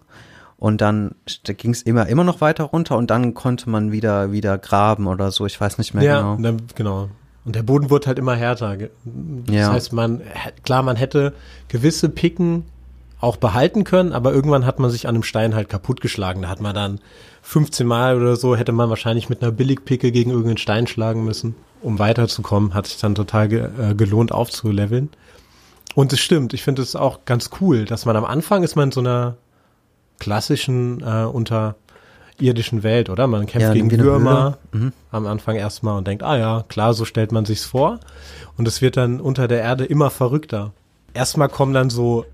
Und 0.58 0.80
dann 0.80 1.16
ging 1.42 1.72
es 1.72 1.82
immer, 1.82 2.06
immer 2.06 2.22
noch 2.22 2.40
weiter 2.40 2.62
runter 2.62 2.96
und 2.96 3.10
dann 3.10 3.34
konnte 3.34 3.68
man 3.68 3.90
wieder, 3.90 4.30
wieder 4.30 4.56
graben 4.56 5.08
oder 5.08 5.32
so. 5.32 5.44
Ich 5.44 5.60
weiß 5.60 5.78
nicht 5.78 5.92
mehr 5.92 6.04
ja, 6.04 6.18
genau. 6.20 6.34
und 6.34 6.42
dann, 6.44 6.62
genau. 6.76 7.08
Und 7.44 7.56
der 7.56 7.64
Boden 7.64 7.90
wurde 7.90 8.06
halt 8.06 8.20
immer 8.20 8.36
härter. 8.36 8.76
Das 8.76 8.88
Ja. 9.52 9.72
heißt, 9.72 9.92
man, 9.92 10.20
klar, 10.62 10.84
man 10.84 10.94
hätte 10.94 11.32
gewisse 11.66 12.08
Picken 12.10 12.64
auch 13.20 13.36
behalten 13.36 13.84
können, 13.84 14.12
aber 14.12 14.32
irgendwann 14.32 14.66
hat 14.66 14.78
man 14.78 14.90
sich 14.90 15.08
an 15.08 15.14
einem 15.14 15.22
Stein 15.22 15.54
halt 15.54 15.68
kaputtgeschlagen. 15.68 16.42
Da 16.42 16.48
hat 16.48 16.60
man 16.60 16.74
dann 16.74 17.00
15 17.42 17.86
Mal 17.86 18.16
oder 18.20 18.36
so, 18.36 18.56
hätte 18.56 18.72
man 18.72 18.90
wahrscheinlich 18.90 19.28
mit 19.28 19.42
einer 19.42 19.52
Billigpicke 19.52 20.12
gegen 20.12 20.30
irgendeinen 20.30 20.58
Stein 20.58 20.86
schlagen 20.86 21.24
müssen, 21.24 21.54
um 21.80 21.98
weiterzukommen. 21.98 22.74
Hat 22.74 22.86
sich 22.86 22.98
dann 22.98 23.14
total 23.14 23.48
ge 23.48 23.68
äh, 23.78 23.94
gelohnt 23.94 24.32
aufzuleveln. 24.32 25.10
Und 25.94 26.12
es 26.12 26.20
stimmt, 26.20 26.52
ich 26.52 26.62
finde 26.62 26.82
es 26.82 26.94
auch 26.94 27.20
ganz 27.24 27.50
cool, 27.60 27.86
dass 27.86 28.04
man 28.04 28.16
am 28.16 28.26
Anfang 28.26 28.62
ist 28.62 28.76
man 28.76 28.88
in 28.88 28.92
so 28.92 29.00
einer 29.00 29.36
klassischen 30.18 31.00
äh, 31.02 31.24
unterirdischen 31.24 32.82
Welt, 32.82 33.08
oder? 33.08 33.26
Man 33.26 33.46
kämpft 33.46 33.68
Ja, 33.68 33.72
gegen 33.72 33.90
Würmer. 33.98 34.58
Mhm. 34.72 34.92
am 35.10 35.26
Anfang 35.26 35.56
erstmal 35.56 35.96
und 35.96 36.06
denkt, 36.06 36.22
ah 36.22 36.36
ja, 36.36 36.64
klar, 36.68 36.92
so 36.92 37.06
stellt 37.06 37.32
man 37.32 37.46
sich's 37.46 37.64
vor. 37.64 37.98
Und 38.58 38.68
es 38.68 38.82
wird 38.82 38.98
dann 38.98 39.20
unter 39.20 39.48
der 39.48 39.60
Erde 39.62 39.86
immer 39.86 40.10
verrückter. 40.10 40.72
Erstmal 41.14 41.48
kommen 41.48 41.72
dann 41.72 41.88
so, 41.88 42.26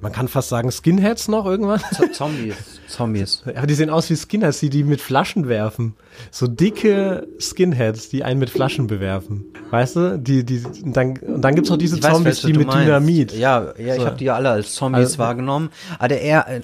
man 0.00 0.12
kann 0.12 0.28
fast 0.28 0.48
sagen, 0.48 0.70
Skinheads 0.70 1.28
noch 1.28 1.46
irgendwann. 1.46 1.80
Zombies. 2.12 2.54
Zombies. 2.88 3.42
Aber 3.54 3.66
die 3.66 3.74
sehen 3.74 3.90
aus 3.90 4.08
wie 4.10 4.16
Skinheads, 4.16 4.60
die 4.60 4.70
die 4.70 4.82
mit 4.84 5.00
Flaschen 5.00 5.48
werfen. 5.48 5.94
So 6.30 6.46
dicke 6.46 7.26
Skinheads, 7.38 8.08
die 8.08 8.24
einen 8.24 8.40
mit 8.40 8.50
Flaschen 8.50 8.86
bewerfen. 8.86 9.44
Weißt 9.70 9.96
du? 9.96 10.18
Die, 10.18 10.44
die, 10.44 10.62
und 10.84 10.96
dann, 10.96 11.16
und 11.18 11.42
dann 11.42 11.54
gibt's 11.54 11.70
noch 11.70 11.76
diese 11.78 11.96
Ich 11.96 12.02
Zombies, 12.02 12.40
die 12.42 12.52
mit 12.52 12.66
meinst. 12.66 12.86
Dynamit. 12.86 13.32
Ja, 13.32 13.72
ja, 13.78 13.94
ich 13.94 14.00
So. 14.00 14.06
habe 14.06 14.16
die 14.16 14.24
ja 14.24 14.34
alle 14.34 14.50
als 14.50 14.74
Zombies 14.74 15.00
Also- 15.06 15.18
wahrgenommen. 15.18 15.70
Aber 15.98 16.08
der, 16.08 16.20
eher, 16.22 16.48
äh, 16.48 16.60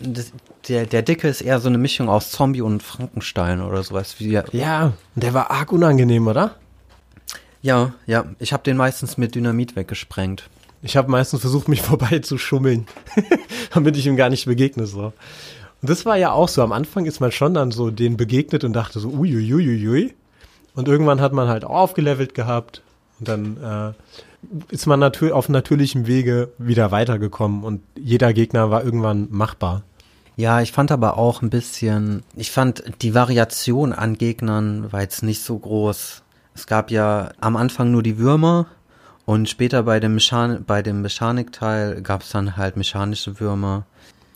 der, 0.68 0.86
der 0.86 1.02
Dicke 1.02 1.28
ist 1.28 1.40
eher 1.42 1.60
so 1.60 1.68
eine 1.68 1.78
Mischung 1.78 2.08
aus 2.08 2.30
Zombie 2.32 2.60
und 2.62 2.82
Frankenstein 2.82 3.60
oder 3.60 3.82
sowas. 3.82 4.16
Wie, 4.18 4.30
Ja, 4.32 4.84
und 5.14 5.22
der 5.22 5.32
war 5.34 5.50
arg 5.50 5.72
unangenehm, 5.72 6.26
oder? 6.26 6.56
ja, 7.62 7.92
ja. 8.06 8.24
Ich 8.38 8.52
habe 8.52 8.62
den 8.62 8.76
meistens 8.76 9.16
mit 9.18 9.34
Dynamit 9.34 9.76
weggesprengt. 9.76 10.48
Ich 10.82 10.96
habe 10.96 11.10
meistens 11.10 11.40
versucht, 11.40 11.68
mich 11.68 11.82
vorbei 11.82 12.18
zu 12.20 12.38
schummeln, 12.38 12.86
damit 13.74 13.96
ich 13.96 14.06
ihm 14.06 14.16
gar 14.16 14.28
nicht 14.28 14.46
begegne. 14.46 14.86
So. 14.86 15.12
Und 15.82 15.90
das 15.90 16.06
war 16.06 16.16
ja 16.16 16.32
auch 16.32 16.48
so. 16.48 16.62
Am 16.62 16.72
Anfang 16.72 17.06
ist 17.06 17.20
man 17.20 17.32
schon 17.32 17.54
dann 17.54 17.70
so 17.70 17.90
denen 17.90 18.16
begegnet 18.16 18.64
und 18.64 18.72
dachte 18.72 19.00
so, 19.00 19.08
uiuiuiui. 19.08 20.14
Und 20.74 20.88
irgendwann 20.88 21.20
hat 21.20 21.32
man 21.32 21.48
halt 21.48 21.64
auch 21.64 21.70
aufgelevelt 21.70 22.34
gehabt. 22.34 22.82
Und 23.18 23.28
dann 23.28 23.56
äh, 23.62 24.72
ist 24.72 24.86
man 24.86 25.00
natür 25.00 25.34
auf 25.34 25.48
natürlichem 25.48 26.06
Wege 26.06 26.50
wieder 26.58 26.90
weitergekommen. 26.90 27.64
Und 27.64 27.82
jeder 27.96 28.32
Gegner 28.32 28.70
war 28.70 28.84
irgendwann 28.84 29.28
machbar. 29.30 29.82
Ja, 30.36 30.60
ich 30.60 30.72
fand 30.72 30.92
aber 30.92 31.16
auch 31.16 31.40
ein 31.40 31.48
bisschen, 31.48 32.22
ich 32.36 32.50
fand 32.50 32.84
die 33.00 33.14
Variation 33.14 33.94
an 33.94 34.18
Gegnern 34.18 34.92
war 34.92 35.00
jetzt 35.00 35.22
nicht 35.22 35.42
so 35.42 35.58
groß. 35.58 36.22
Es 36.54 36.66
gab 36.66 36.90
ja 36.90 37.30
am 37.40 37.56
Anfang 37.56 37.90
nur 37.90 38.02
die 38.02 38.18
Würmer 38.18 38.66
und 39.26 39.48
später 39.48 39.82
bei 39.82 39.98
dem, 39.98 40.14
Mechan 40.14 40.64
bei 40.64 40.82
dem 40.82 41.02
Mechanikteil 41.02 42.00
gab 42.00 42.22
es 42.22 42.30
dann 42.30 42.56
halt 42.56 42.76
mechanische 42.76 43.40
Würmer. 43.40 43.84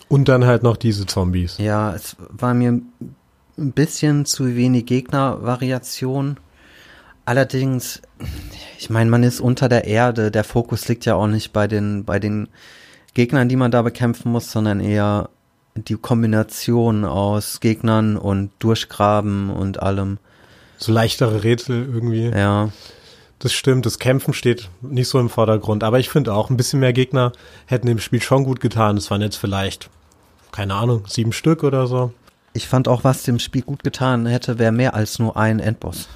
Und 0.09 0.29
dann 0.29 0.44
halt 0.44 0.64
noch 0.64 0.76
diese 0.76 1.07
Zombies. 1.07 1.59
Ja, 1.59 1.94
es 1.94 2.16
war 2.29 2.53
mir 2.55 2.72
ein 2.72 3.72
bisschen 3.72 4.26
zu 4.26 4.57
wenig 4.57 4.87
Gegnervariation. 4.87 6.38
Allerdings, 7.24 8.03
ich 8.79 8.90
meine, 8.90 9.11
man 9.11 9.22
ist 9.22 9.40
unter 9.40 9.68
der 9.68 9.85
Erde. 9.85 10.33
Der 10.33 10.42
Fokus 10.42 10.88
liegt 10.88 11.05
ja 11.05 11.14
auch 11.14 11.29
nicht 11.29 11.53
bei 11.53 11.68
den, 11.68 12.05
bei 12.05 12.18
den 12.18 12.48
Gegnern, 13.14 13.48
die 13.48 13.57
man 13.57 13.70
da 13.70 13.83
bekämpfen 13.83 14.33
muss, 14.33 14.50
sondern 14.50 14.81
eher 14.81 15.31
die 15.76 15.94
Kombination 15.94 17.05
aus 17.05 17.61
Gegnern 17.61 18.16
und 18.16 18.50
Durchgraben 18.59 19.50
und 19.50 19.81
allem. 19.81 20.18
So 20.79 20.90
leichtere 20.90 21.44
Rätsel 21.44 21.88
irgendwie. 21.92 22.31
Ja, 22.31 22.70
Das 23.40 23.53
stimmt, 23.55 23.87
das 23.87 23.98
Kämpfen 23.98 24.35
steht 24.35 24.68
nicht 24.83 25.09
so 25.09 25.18
im 25.18 25.29
Vordergrund. 25.31 25.83
Aber 25.83 25.98
ich 25.98 26.11
finde 26.11 26.33
auch, 26.35 26.50
ein 26.50 26.57
bisschen 26.57 26.79
mehr 26.81 26.92
Gegner 26.92 27.33
hätten 27.66 27.87
dem 27.87 27.98
Spiel 27.98 28.20
schon 28.22 28.44
gut 28.44 28.61
getan. 28.61 28.96
Es 28.98 29.11
waren 29.11 29.22
jetzt 29.22 29.37
vielleicht, 29.37 29.88
keine 30.53 30.74
Ahnung, 30.74 31.05
sieben 31.09 31.33
Stück 31.33 31.64
oder 31.64 31.87
so. 31.87 32.12
ich 32.53 32.68
fand 32.68 32.87
auch, 32.87 33.03
was 33.03 33.22
dem 33.22 33.38
Spiel 33.38 33.62
gut 33.62 33.83
getan 33.83 34.26
hätte, 34.26 34.59
wäre 34.59 34.72
mehr 34.72 34.94
als 34.94 35.18
nur 35.18 35.37
ein 35.38 35.59
Endboss. 35.59 36.09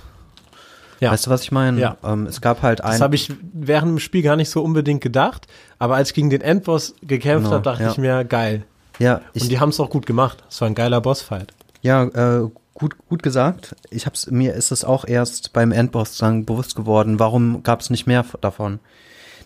Ja. 1.01 1.11
Weißt 1.13 1.27
du, 1.27 1.31
was 1.31 1.43
ich 1.43 1.51
meine? 1.53 1.81
Ja. 1.81 1.97
Ähm, 2.05 2.27
es 2.27 2.41
gab 2.41 2.63
halt 2.63 2.81
Das 2.81 2.97
ein. 2.97 3.01
habe 3.01 3.15
ich 3.15 3.33
während 3.53 3.89
dem 3.93 3.99
Spiel 3.99 4.23
gar 4.23 4.37
nicht 4.37 4.49
so 4.51 4.63
unbedingt 4.63 5.01
gedacht. 5.01 5.47
Aber 5.79 5.97
als 5.97 6.11
ich 6.11 6.15
gegen 6.15 6.31
den 6.31 6.41
Endboss 6.41 6.95
gekämpft 7.03 7.45
Genau, 7.47 7.55
habe, 7.57 7.63
dachte 7.63 7.83
ja. 7.85 7.91
ich 7.91 7.99
mir, 7.99 8.25
geil. 8.25 8.65
ja, 8.99 9.21
ich, 9.33 9.43
Und 9.43 9.49
die 9.51 9.61
haben 9.61 9.71
es 9.71 9.81
auch 9.81 9.91
gut 9.91 10.07
gemacht. 10.07 10.45
Es 10.49 10.61
war 10.61 10.69
ein 10.69 10.75
geiler 10.75 11.01
Bossfight. 11.01 11.53
Ja, 11.83 12.05
äh, 12.05 12.49
gut, 12.75 12.97
gut 13.09 13.23
gesagt. 13.23 13.75
Ich 13.91 14.07
hab's, 14.07 14.31
mir 14.31 14.55
ist 14.55 14.71
es 14.71 14.85
auch 14.85 15.07
erst 15.07 15.53
beim 15.53 15.73
Endboss 15.73 16.19
dann 16.19 16.45
bewusst 16.45 16.75
geworden, 16.75 17.19
warum 17.19 17.63
gab 17.63 17.81
es 17.81 17.91
nicht 17.91 18.07
mehr 18.07 18.25
davon. 18.41 18.81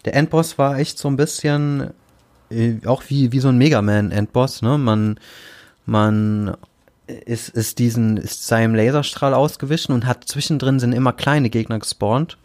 Der 0.05 0.15
Endboss 0.15 0.59
war 0.59 0.79
echt 0.79 0.99
so 0.99 1.09
ein 1.09 1.17
bisschen 1.17 1.91
äh, 2.51 2.79
auch 2.87 3.03
wie, 3.09 3.33
wie 3.33 3.41
so 3.41 3.49
ein 3.49 3.59
Mega 3.59 3.83
Man 3.83 4.11
Endboss, 4.11 4.63
ne? 4.63 4.79
Man, 4.79 5.19
man 5.87 6.57
ist, 7.07 7.49
ist 7.51 7.79
diesen, 7.79 8.17
ist 8.17 8.47
seinem 8.47 8.75
Laserstrahl 8.75 9.35
ausgewichen 9.35 9.93
und 9.93 10.07
hat 10.07 10.25
zwischendrin 10.25 10.79
sind 10.81 10.93
immer 10.93 11.13
kleine 11.13 11.51
Gegner 11.51 11.79
gespawnt. 11.79 12.39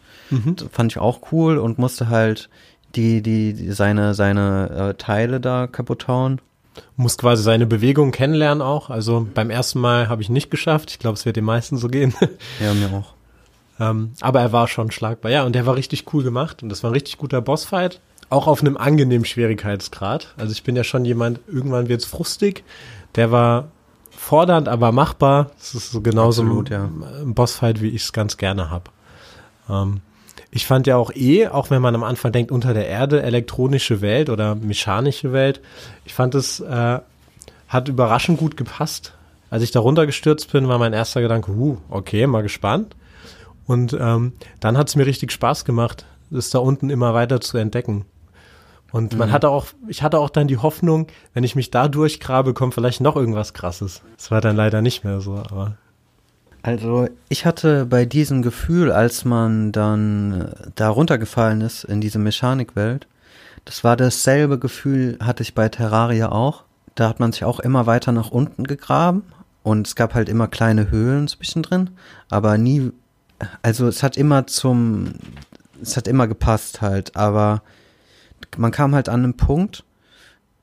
Das 0.56 0.68
fand 0.72 0.92
ich 0.92 0.98
auch 0.98 1.32
cool 1.32 1.58
und 1.58 1.78
musste 1.78 2.08
halt 2.08 2.48
die, 2.96 3.22
die, 3.22 3.52
die 3.54 3.72
seine, 3.72 4.14
seine 4.14 4.70
äh, 4.70 4.94
Teile 4.94 5.40
da 5.40 5.66
kaputt 5.66 6.08
hauen. 6.08 6.40
Muss 6.96 7.18
quasi 7.18 7.42
seine 7.42 7.66
Bewegung 7.66 8.10
kennenlernen 8.10 8.62
auch. 8.62 8.90
Also 8.90 9.26
beim 9.32 9.50
ersten 9.50 9.80
Mal 9.80 10.08
habe 10.08 10.22
ich 10.22 10.28
nicht 10.28 10.50
geschafft. 10.50 10.90
Ich 10.90 10.98
glaube, 10.98 11.14
es 11.14 11.24
wird 11.26 11.36
den 11.36 11.44
meisten 11.44 11.76
so 11.76 11.88
gehen. 11.88 12.14
Ja, 12.60 12.74
mir 12.74 12.92
auch. 12.92 13.14
Ähm, 13.80 14.12
aber 14.20 14.40
er 14.40 14.52
war 14.52 14.68
schon 14.68 14.90
schlagbar. 14.90 15.30
Ja, 15.30 15.44
und 15.44 15.54
der 15.54 15.66
war 15.66 15.74
richtig 15.74 16.12
cool 16.12 16.22
gemacht. 16.22 16.62
Und 16.62 16.68
das 16.68 16.82
war 16.82 16.90
ein 16.90 16.94
richtig 16.94 17.18
guter 17.18 17.40
Bossfight. 17.40 18.00
Auch 18.30 18.46
auf 18.46 18.60
einem 18.60 18.76
angenehmen 18.76 19.24
Schwierigkeitsgrad. 19.24 20.34
Also 20.36 20.52
ich 20.52 20.62
bin 20.62 20.76
ja 20.76 20.84
schon 20.84 21.04
jemand, 21.04 21.40
irgendwann 21.46 21.88
wird's 21.88 22.04
frustig. 22.04 22.64
Der 23.16 23.30
war 23.30 23.68
fordernd, 24.10 24.68
aber 24.68 24.92
machbar. 24.92 25.50
Das 25.58 25.74
ist 25.74 25.90
so 25.90 26.00
genauso 26.00 26.42
Absolut, 26.42 26.70
ein, 26.70 26.72
ja. 26.72 27.20
ein 27.22 27.34
Bossfight, 27.34 27.82
wie 27.82 27.88
ich 27.88 28.02
es 28.02 28.12
ganz 28.12 28.36
gerne 28.36 28.70
hab. 28.70 28.90
Ähm, 29.68 30.00
ich 30.54 30.66
fand 30.66 30.86
ja 30.86 30.96
auch 30.96 31.10
eh, 31.14 31.48
auch 31.48 31.70
wenn 31.70 31.82
man 31.82 31.96
am 31.96 32.04
Anfang 32.04 32.30
denkt, 32.30 32.52
unter 32.52 32.74
der 32.74 32.86
Erde, 32.86 33.22
elektronische 33.22 34.00
Welt 34.00 34.30
oder 34.30 34.54
mechanische 34.54 35.32
Welt, 35.32 35.60
ich 36.04 36.14
fand 36.14 36.36
es 36.36 36.60
äh, 36.60 37.00
hat 37.68 37.88
überraschend 37.88 38.38
gut 38.38 38.56
gepasst. 38.56 39.14
Als 39.50 39.64
ich 39.64 39.72
da 39.72 39.80
runtergestürzt 39.80 40.52
bin, 40.52 40.68
war 40.68 40.78
mein 40.78 40.92
erster 40.92 41.20
Gedanke, 41.20 41.56
huh, 41.56 41.78
okay, 41.90 42.28
mal 42.28 42.44
gespannt. 42.44 42.94
Und 43.66 43.96
ähm, 43.98 44.34
dann 44.60 44.78
hat 44.78 44.88
es 44.88 44.94
mir 44.94 45.06
richtig 45.06 45.32
Spaß 45.32 45.64
gemacht, 45.64 46.06
das 46.30 46.50
da 46.50 46.60
unten 46.60 46.88
immer 46.88 47.14
weiter 47.14 47.40
zu 47.40 47.58
entdecken. 47.58 48.04
Und 48.92 49.18
man 49.18 49.32
hatte 49.32 49.48
auch, 49.48 49.66
ich 49.88 50.04
hatte 50.04 50.20
auch 50.20 50.30
dann 50.30 50.46
die 50.46 50.58
Hoffnung, 50.58 51.08
wenn 51.32 51.42
ich 51.42 51.56
mich 51.56 51.72
da 51.72 51.88
durchgrabe, 51.88 52.54
kommt 52.54 52.74
vielleicht 52.74 53.00
noch 53.00 53.16
irgendwas 53.16 53.54
krasses. 53.54 54.02
Das 54.16 54.30
war 54.30 54.40
dann 54.40 54.54
leider 54.54 54.82
nicht 54.82 55.02
mehr 55.02 55.20
so, 55.20 55.34
aber 55.34 55.78
Also 56.64 57.08
ich 57.28 57.44
hatte 57.44 57.84
bei 57.84 58.06
diesem 58.06 58.40
Gefühl, 58.40 58.90
als 58.90 59.26
man 59.26 59.70
dann 59.70 60.40
äh, 60.40 60.70
da 60.74 60.88
runtergefallen 60.88 61.60
ist 61.60 61.84
in 61.84 62.00
diese 62.00 62.18
Mechanikwelt, 62.18 63.06
das 63.66 63.84
war 63.84 63.98
dasselbe 63.98 64.58
Gefühl, 64.58 65.18
hatte 65.20 65.42
ich 65.42 65.54
bei 65.54 65.68
Terraria 65.68 66.32
auch. 66.32 66.64
Da 66.94 67.10
hat 67.10 67.20
man 67.20 67.32
sich 67.32 67.44
auch 67.44 67.60
immer 67.60 67.84
weiter 67.84 68.12
nach 68.12 68.30
unten 68.30 68.64
gegraben 68.64 69.24
und 69.62 69.86
es 69.86 69.94
gab 69.94 70.14
halt 70.14 70.30
immer 70.30 70.48
kleine 70.48 70.90
Höhlen 70.90 71.28
zwischendrin, 71.28 71.90
aber 72.30 72.56
nie, 72.56 72.92
also 73.60 73.86
es 73.86 74.02
hat 74.02 74.16
immer 74.16 74.46
zum, 74.46 75.12
es 75.82 75.98
hat 75.98 76.08
immer 76.08 76.28
gepasst 76.28 76.80
halt, 76.80 77.14
aber 77.14 77.60
man 78.56 78.70
kam 78.70 78.94
halt 78.94 79.10
an 79.10 79.22
einen 79.22 79.36
Punkt, 79.36 79.84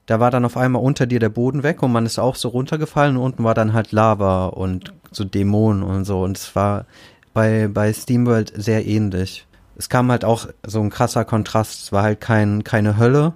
da 0.07 0.19
war 0.19 0.31
dann 0.31 0.45
auf 0.45 0.57
einmal 0.57 0.81
unter 0.81 1.05
dir 1.05 1.19
der 1.19 1.29
Boden 1.29 1.61
weg 1.61 1.83
und 1.83 1.91
man 1.91 2.07
ist 2.07 2.17
auch 2.17 2.35
so 2.35 2.49
runtergefallen 2.49 3.17
und 3.17 3.23
unten 3.23 3.43
war 3.43 3.53
dann 3.53 3.73
halt 3.73 3.91
Lava 3.91 4.47
und 4.47 4.93
so 5.11 5.23
Dämonen 5.23 5.83
und 5.83 6.05
so 6.05 6.23
und 6.23 6.37
es 6.37 6.55
war 6.55 6.85
bei, 7.33 7.67
bei 7.67 7.93
SteamWorld 7.93 8.53
sehr 8.55 8.85
ähnlich. 8.85 9.45
Es 9.77 9.89
kam 9.89 10.11
halt 10.11 10.25
auch 10.25 10.47
so 10.65 10.81
ein 10.81 10.89
krasser 10.89 11.25
Kontrast, 11.25 11.83
es 11.83 11.91
war 11.91 12.03
halt 12.03 12.21
kein, 12.21 12.63
keine 12.63 12.97
Hölle 12.97 13.33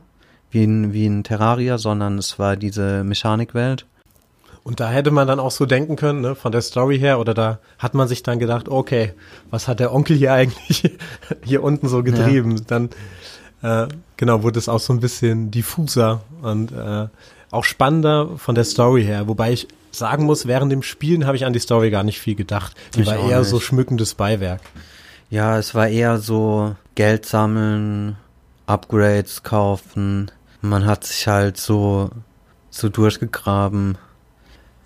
wie 0.52 0.64
in, 0.64 0.94
wie 0.94 1.06
in 1.06 1.24
Terraria, 1.24 1.78
sondern 1.78 2.18
es 2.18 2.40
war 2.40 2.56
diese 2.56 3.04
Mechanikwelt. 3.04 3.86
Und 4.64 4.80
da 4.80 4.90
hätte 4.90 5.12
man 5.12 5.28
dann 5.28 5.40
auch 5.40 5.52
so 5.52 5.66
denken 5.66 5.96
können, 5.96 6.22
ne, 6.22 6.34
von 6.34 6.52
der 6.52 6.62
Story 6.62 6.98
her, 6.98 7.20
oder 7.20 7.34
da 7.34 7.60
hat 7.78 7.94
man 7.94 8.08
sich 8.08 8.24
dann 8.24 8.40
gedacht, 8.40 8.68
okay, 8.68 9.14
was 9.52 9.68
hat 9.68 9.80
der 9.80 9.94
Onkel 9.94 10.18
hier 10.18 10.34
eigentlich 10.40 10.92
hier 11.44 11.62
unten 11.62 11.88
so 11.88 12.04
getrieben? 12.04 12.58
Ja. 12.58 12.64
Dann 12.68 12.90
äh, 13.62 13.88
genau, 14.18 14.44
wurde 14.44 14.58
es 14.58 14.70
auch 14.70 14.80
so 14.80 14.94
ein 14.94 15.02
bisschen 15.02 15.52
diffuser 15.52 16.22
und 16.42 16.72
äh, 16.72 17.08
auch 17.52 17.64
spannender 17.64 18.30
von 18.38 18.56
der 18.56 18.64
Story 18.64 19.04
her. 19.04 19.28
Wobei 19.28 19.52
ich 19.54 19.68
sagen 19.97 20.25
muss, 20.25 20.47
während 20.47 20.71
dem 20.71 20.84
Spielen 20.84 21.25
habe 21.25 21.38
ich 21.38 21.45
an 21.45 21.53
die 21.53 21.60
Story 21.60 21.89
gar 21.89 22.03
nicht 22.03 22.19
viel 22.19 22.36
gedacht. 22.36 22.75
Die 22.93 23.01
ich 23.01 23.08
war 23.08 23.17
eher 23.17 23.39
nicht. 23.39 23.49
so 23.49 23.60
schmückendes 23.60 24.15
Beiwerk. 24.15 24.62
Ja, 25.29 25.58
es 25.58 25.73
war 25.73 25.88
eher 25.88 26.19
so 26.19 26.75
Geld 26.95 27.25
sammeln, 27.25 28.17
Upgrades 28.67 29.43
kaufen. 29.43 30.31
Man 30.62 30.86
hat 30.86 31.03
sich 31.03 31.27
halt 31.27 31.58
so, 31.58 32.10
so 32.69 32.89
durchgegraben. 32.89 33.97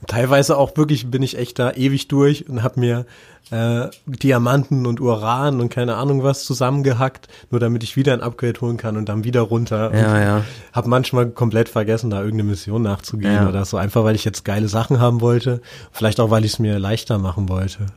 Teilweise 0.07 0.57
auch 0.57 0.77
wirklich 0.77 1.11
bin 1.11 1.21
ich 1.21 1.37
echt 1.37 1.59
da 1.59 1.71
ewig 1.71 2.07
durch 2.07 2.47
und 2.47 2.63
habe 2.63 2.79
mir 2.79 3.05
äh, 3.51 3.87
Diamanten 4.05 4.85
und 4.85 5.01
Uran 5.01 5.59
und 5.59 5.69
keine 5.69 5.95
Ahnung 5.95 6.23
was 6.23 6.45
zusammengehackt, 6.45 7.27
nur 7.49 7.59
damit 7.59 7.83
ich 7.83 7.95
wieder 7.95 8.13
ein 8.13 8.21
Upgrade 8.21 8.61
holen 8.61 8.77
kann 8.77 8.95
und 8.95 9.09
dann 9.09 9.23
wieder 9.23 9.41
runter. 9.41 9.93
Ja, 9.93 10.21
ja. 10.21 10.43
Hab 10.71 10.87
manchmal 10.87 11.29
komplett 11.29 11.67
vergessen, 11.67 12.09
da 12.09 12.21
irgendeine 12.21 12.51
Mission 12.51 12.81
nachzugehen 12.81 13.33
ja. 13.33 13.49
oder 13.49 13.65
so, 13.65 13.77
einfach 13.77 14.03
weil 14.03 14.15
ich 14.15 14.23
jetzt 14.23 14.45
geile 14.45 14.67
Sachen 14.67 14.99
haben 14.99 15.19
wollte. 15.19 15.61
Vielleicht 15.91 16.19
auch, 16.19 16.29
weil 16.29 16.45
ich 16.45 16.53
es 16.53 16.59
mir 16.59 16.79
leichter 16.79 17.17
machen 17.17 17.49
wollte. 17.49 17.87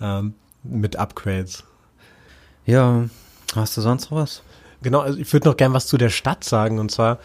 Ähm, 0.00 0.34
mit 0.62 0.96
Upgrades. 0.96 1.64
Ja, 2.64 3.04
hast 3.56 3.76
du 3.76 3.80
sonst 3.80 4.10
noch 4.10 4.18
was? 4.18 4.42
Genau, 4.82 5.00
also 5.00 5.18
ich 5.18 5.32
würde 5.32 5.48
noch 5.48 5.56
gern 5.56 5.72
was 5.72 5.86
zu 5.86 5.98
der 5.98 6.10
Stadt 6.10 6.44
sagen 6.44 6.78
und 6.78 6.90
zwar 6.90 7.18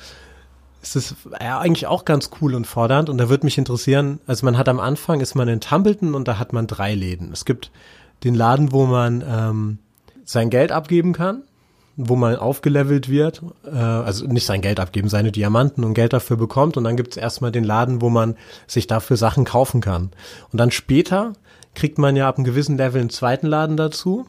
ist 0.84 0.96
es 0.96 1.16
ja 1.42 1.60
eigentlich 1.60 1.88
auch 1.88 2.06
ganz 2.06 2.30
cool 2.42 2.54
und 2.54 2.68
fordernd 2.68 3.10
und 3.10 3.18
da 3.18 3.30
würde 3.30 3.46
mich 3.46 3.58
interessieren, 3.58 4.20
also 4.28 4.46
man 4.46 4.58
hat 4.58 4.68
am 4.68 4.80
Anfang 4.80 5.22
ist 5.22 5.34
man 5.34 5.48
in 5.48 5.62
Tumbleton 5.62 6.14
und 6.14 6.28
da 6.28 6.38
hat 6.38 6.54
man 6.54 6.68
drei 6.68 6.94
Läden. 6.94 7.32
Es 7.32 7.46
gibt 7.46 7.72
den 8.24 8.36
Laden, 8.36 8.72
wo 8.72 8.86
man 8.86 9.24
ähm, 9.28 9.78
sein 10.26 10.50
Geld 10.50 10.72
abgeben 10.72 11.14
kann, 11.14 11.44
wo 11.96 12.16
man 12.16 12.36
aufgelevelt 12.36 13.10
wird, 13.10 13.42
äh, 13.66 13.70
also 13.70 14.28
nicht 14.28 14.46
sein 14.46 14.62
Geld 14.62 14.80
abgeben, 14.80 15.08
seine 15.08 15.32
Diamanten 15.32 15.86
und 15.86 15.94
Geld 15.94 16.12
dafür 16.12 16.36
bekommt 16.36 16.76
und 16.76 16.84
dann 16.84 16.98
gibt 16.98 17.12
es 17.12 17.18
erstmal 17.18 17.52
den 17.52 17.64
Laden, 17.64 18.02
wo 18.02 18.10
man 18.10 18.36
sich 18.68 18.86
dafür 18.86 19.16
Sachen 19.16 19.46
kaufen 19.46 19.80
kann. 19.80 20.12
Und 20.52 20.60
dann 20.60 20.72
später 20.72 21.34
kriegt 21.76 21.98
man 21.98 22.16
ja 22.16 22.28
ab 22.28 22.38
einem 22.38 22.46
gewissen 22.46 22.78
Level 22.78 23.02
einen 23.02 23.10
zweiten 23.10 23.48
Laden 23.48 23.78
dazu. 23.78 24.26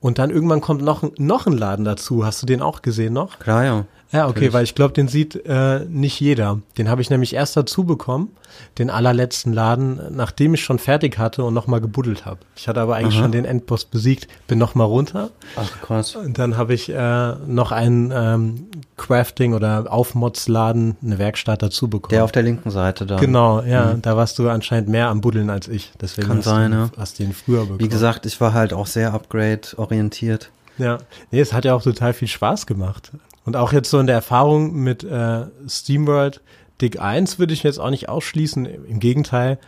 Und 0.00 0.18
dann 0.18 0.30
irgendwann 0.30 0.62
kommt 0.62 0.82
noch, 0.82 1.04
noch 1.18 1.46
ein 1.46 1.52
Laden 1.52 1.84
dazu. 1.84 2.24
Hast 2.24 2.40
du 2.40 2.46
den 2.46 2.62
auch 2.62 2.80
gesehen 2.80 3.12
noch? 3.12 3.38
Klar, 3.38 3.64
ja. 3.64 3.84
Ja, 4.12 4.24
okay, 4.24 4.28
Natürlich. 4.28 4.52
weil 4.54 4.64
ich 4.64 4.74
glaube, 4.74 4.92
den 4.92 5.06
sieht 5.06 5.40
äh, 5.46 5.84
nicht 5.88 6.18
jeder. 6.18 6.60
Den 6.78 6.88
habe 6.88 7.00
ich 7.00 7.10
nämlich 7.10 7.34
erst 7.34 7.56
dazu 7.56 7.84
bekommen, 7.84 8.30
den 8.78 8.90
allerletzten 8.90 9.52
Laden, 9.52 10.00
nachdem 10.10 10.54
ich 10.54 10.64
schon 10.64 10.80
fertig 10.80 11.18
hatte 11.18 11.44
und 11.44 11.54
nochmal 11.54 11.80
gebuddelt 11.80 12.26
habe. 12.26 12.40
Ich 12.56 12.66
hatte 12.66 12.80
aber 12.80 12.96
eigentlich 12.96 13.14
Aha. 13.14 13.22
schon 13.22 13.32
den 13.32 13.44
Endboss 13.44 13.84
besiegt, 13.84 14.26
bin 14.48 14.58
nochmal 14.58 14.88
runter. 14.88 15.30
Ach 15.54 15.70
krass. 15.82 16.16
Und 16.16 16.38
dann 16.38 16.56
habe 16.56 16.74
ich 16.74 16.88
äh, 16.88 17.34
noch 17.46 17.70
einen 17.70 18.12
ähm, 18.12 18.66
Crafting- 18.96 19.54
oder 19.54 19.92
Aufmodsladen, 19.92 20.96
eine 21.02 21.18
Werkstatt 21.18 21.62
dazu 21.62 21.86
bekommen. 21.86 22.10
Der 22.10 22.24
auf 22.24 22.32
der 22.32 22.42
linken 22.42 22.70
Seite 22.70 23.06
da. 23.06 23.16
Genau, 23.16 23.62
ja, 23.62 23.94
mhm. 23.94 24.02
da 24.02 24.16
warst 24.16 24.40
du 24.40 24.48
anscheinend 24.48 24.88
mehr 24.88 25.08
am 25.08 25.20
Buddeln 25.20 25.50
als 25.50 25.68
ich. 25.68 25.92
Deswegen 26.00 26.26
Kann 26.26 26.38
hast, 26.38 26.44
sein, 26.46 26.72
du, 26.72 26.76
ja. 26.78 26.90
hast 26.96 27.20
ihn 27.20 27.32
früher 27.32 27.60
bekommen. 27.60 27.80
Wie 27.80 27.88
gesagt, 27.88 28.26
ich 28.26 28.40
war 28.40 28.54
halt 28.54 28.72
auch 28.72 28.88
sehr 28.88 29.14
upgrade-orientiert. 29.14 30.50
Ja, 30.78 30.98
nee, 31.30 31.40
es 31.40 31.52
hat 31.52 31.64
ja 31.64 31.74
auch 31.74 31.82
total 31.82 32.12
viel 32.12 32.28
Spaß 32.28 32.66
gemacht. 32.66 33.12
Und 33.44 33.56
auch 33.56 33.72
jetzt 33.72 33.90
so 33.90 33.98
in 33.98 34.06
der 34.06 34.16
Erfahrung 34.16 34.74
mit 34.74 35.02
äh, 35.04 35.46
SteamWorld 35.66 36.40
Dick 36.80 37.00
1 37.00 37.38
würde 37.38 37.52
ich 37.52 37.62
jetzt 37.62 37.78
auch 37.78 37.90
nicht 37.90 38.08
ausschließen. 38.08 38.66
Im 38.66 39.00
Gegenteil, 39.00 39.58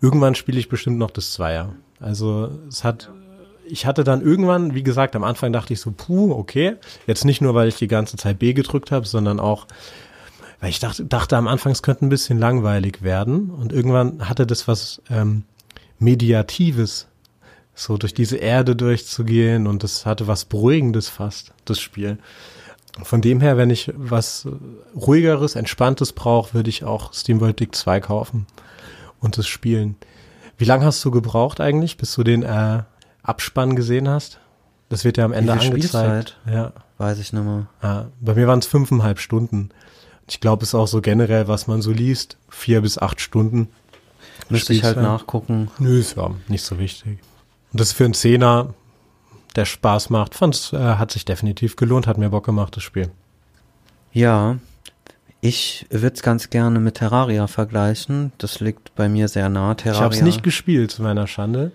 irgendwann 0.00 0.34
spiele 0.34 0.58
ich 0.58 0.68
bestimmt 0.68 0.98
noch 0.98 1.10
das 1.10 1.32
Zweier. 1.32 1.74
Also 2.00 2.50
es 2.68 2.84
hat, 2.84 3.10
ich 3.66 3.86
hatte 3.86 4.04
dann 4.04 4.22
irgendwann, 4.22 4.74
wie 4.74 4.82
gesagt, 4.82 5.16
am 5.16 5.24
Anfang 5.24 5.52
dachte 5.52 5.72
ich 5.72 5.80
so, 5.80 5.92
puh, 5.96 6.32
okay. 6.32 6.76
Jetzt 7.06 7.24
nicht 7.24 7.40
nur, 7.40 7.54
weil 7.54 7.68
ich 7.68 7.76
die 7.76 7.88
ganze 7.88 8.16
Zeit 8.16 8.38
B 8.38 8.52
gedrückt 8.52 8.90
habe, 8.90 9.06
sondern 9.06 9.40
auch, 9.40 9.66
weil 10.60 10.70
ich 10.70 10.80
dachte, 10.80 11.04
dachte 11.04 11.36
am 11.36 11.48
Anfang, 11.48 11.72
es 11.72 11.82
könnte 11.82 12.06
ein 12.06 12.10
bisschen 12.10 12.38
langweilig 12.38 13.02
werden. 13.02 13.50
Und 13.50 13.72
irgendwann 13.72 14.28
hatte 14.28 14.46
das 14.46 14.66
was 14.68 15.02
ähm, 15.10 15.44
Mediatives, 15.98 17.08
so 17.74 17.96
durch 17.96 18.14
diese 18.14 18.36
Erde 18.36 18.76
durchzugehen 18.76 19.66
und 19.66 19.82
das 19.82 20.06
hatte 20.06 20.28
was 20.28 20.44
Beruhigendes 20.44 21.08
fast, 21.08 21.52
das 21.64 21.80
Spiel. 21.80 22.18
Von 23.02 23.20
dem 23.20 23.40
her, 23.40 23.56
wenn 23.56 23.70
ich 23.70 23.92
was 23.96 24.46
ruhigeres, 24.94 25.56
entspanntes 25.56 26.12
brauche, 26.12 26.54
würde 26.54 26.70
ich 26.70 26.84
auch 26.84 27.12
SteamWorld 27.12 27.58
Dick 27.58 27.74
2 27.74 28.00
kaufen 28.00 28.46
und 29.20 29.36
das 29.36 29.48
spielen. 29.48 29.96
Wie 30.58 30.64
lange 30.64 30.84
hast 30.84 31.04
du 31.04 31.10
gebraucht 31.10 31.60
eigentlich, 31.60 31.96
bis 31.96 32.14
du 32.14 32.22
den 32.22 32.44
äh, 32.44 32.82
Abspann 33.22 33.74
gesehen 33.74 34.08
hast? 34.08 34.38
Das 34.88 35.04
wird 35.04 35.16
ja 35.16 35.24
am 35.24 35.32
Ende 35.32 35.52
angezeigt. 35.52 36.38
Ja. 36.46 36.72
Weiß 36.98 37.18
ich 37.18 37.32
nicht 37.32 37.44
mehr. 37.44 37.66
Ja, 37.82 38.06
bei 38.20 38.34
mir 38.34 38.46
waren 38.46 38.60
es 38.60 38.66
fünfeinhalb 38.66 39.18
Stunden. 39.18 39.70
Ich 40.28 40.40
glaube, 40.40 40.62
es 40.62 40.70
ist 40.70 40.74
auch 40.74 40.86
so 40.86 41.00
generell, 41.00 41.48
was 41.48 41.66
man 41.66 41.82
so 41.82 41.90
liest, 41.90 42.36
vier 42.48 42.80
bis 42.80 42.98
acht 42.98 43.20
Stunden. 43.20 43.68
Müsste 44.48 44.72
ich 44.72 44.84
halt 44.84 44.96
nachgucken. 44.96 45.70
Nö, 45.78 45.98
ist 45.98 46.16
ja 46.16 46.30
nicht 46.48 46.64
so 46.64 46.78
wichtig. 46.78 47.18
Und 47.72 47.80
das 47.80 47.88
ist 47.88 47.94
für 47.94 48.04
einen 48.04 48.14
Zehner 48.14 48.74
der 49.56 49.64
Spaß 49.64 50.10
macht. 50.10 50.34
Fand's, 50.34 50.72
äh, 50.72 50.78
hat 50.78 51.10
sich 51.10 51.24
definitiv 51.24 51.76
gelohnt, 51.76 52.06
hat 52.06 52.18
mir 52.18 52.30
Bock 52.30 52.44
gemacht, 52.46 52.76
das 52.76 52.82
Spiel. 52.82 53.10
Ja, 54.12 54.56
ich 55.40 55.86
würde 55.90 56.14
es 56.14 56.22
ganz 56.22 56.48
gerne 56.48 56.80
mit 56.80 56.94
Terraria 56.94 57.46
vergleichen. 57.46 58.32
Das 58.38 58.60
liegt 58.60 58.94
bei 58.94 59.10
mir 59.10 59.28
sehr 59.28 59.50
nah. 59.50 59.74
Terraria. 59.74 59.98
Ich 59.98 60.04
habe 60.04 60.14
es 60.14 60.22
nicht 60.22 60.42
gespielt, 60.42 60.90
zu 60.90 61.02
meiner 61.02 61.26
Schande. 61.26 61.72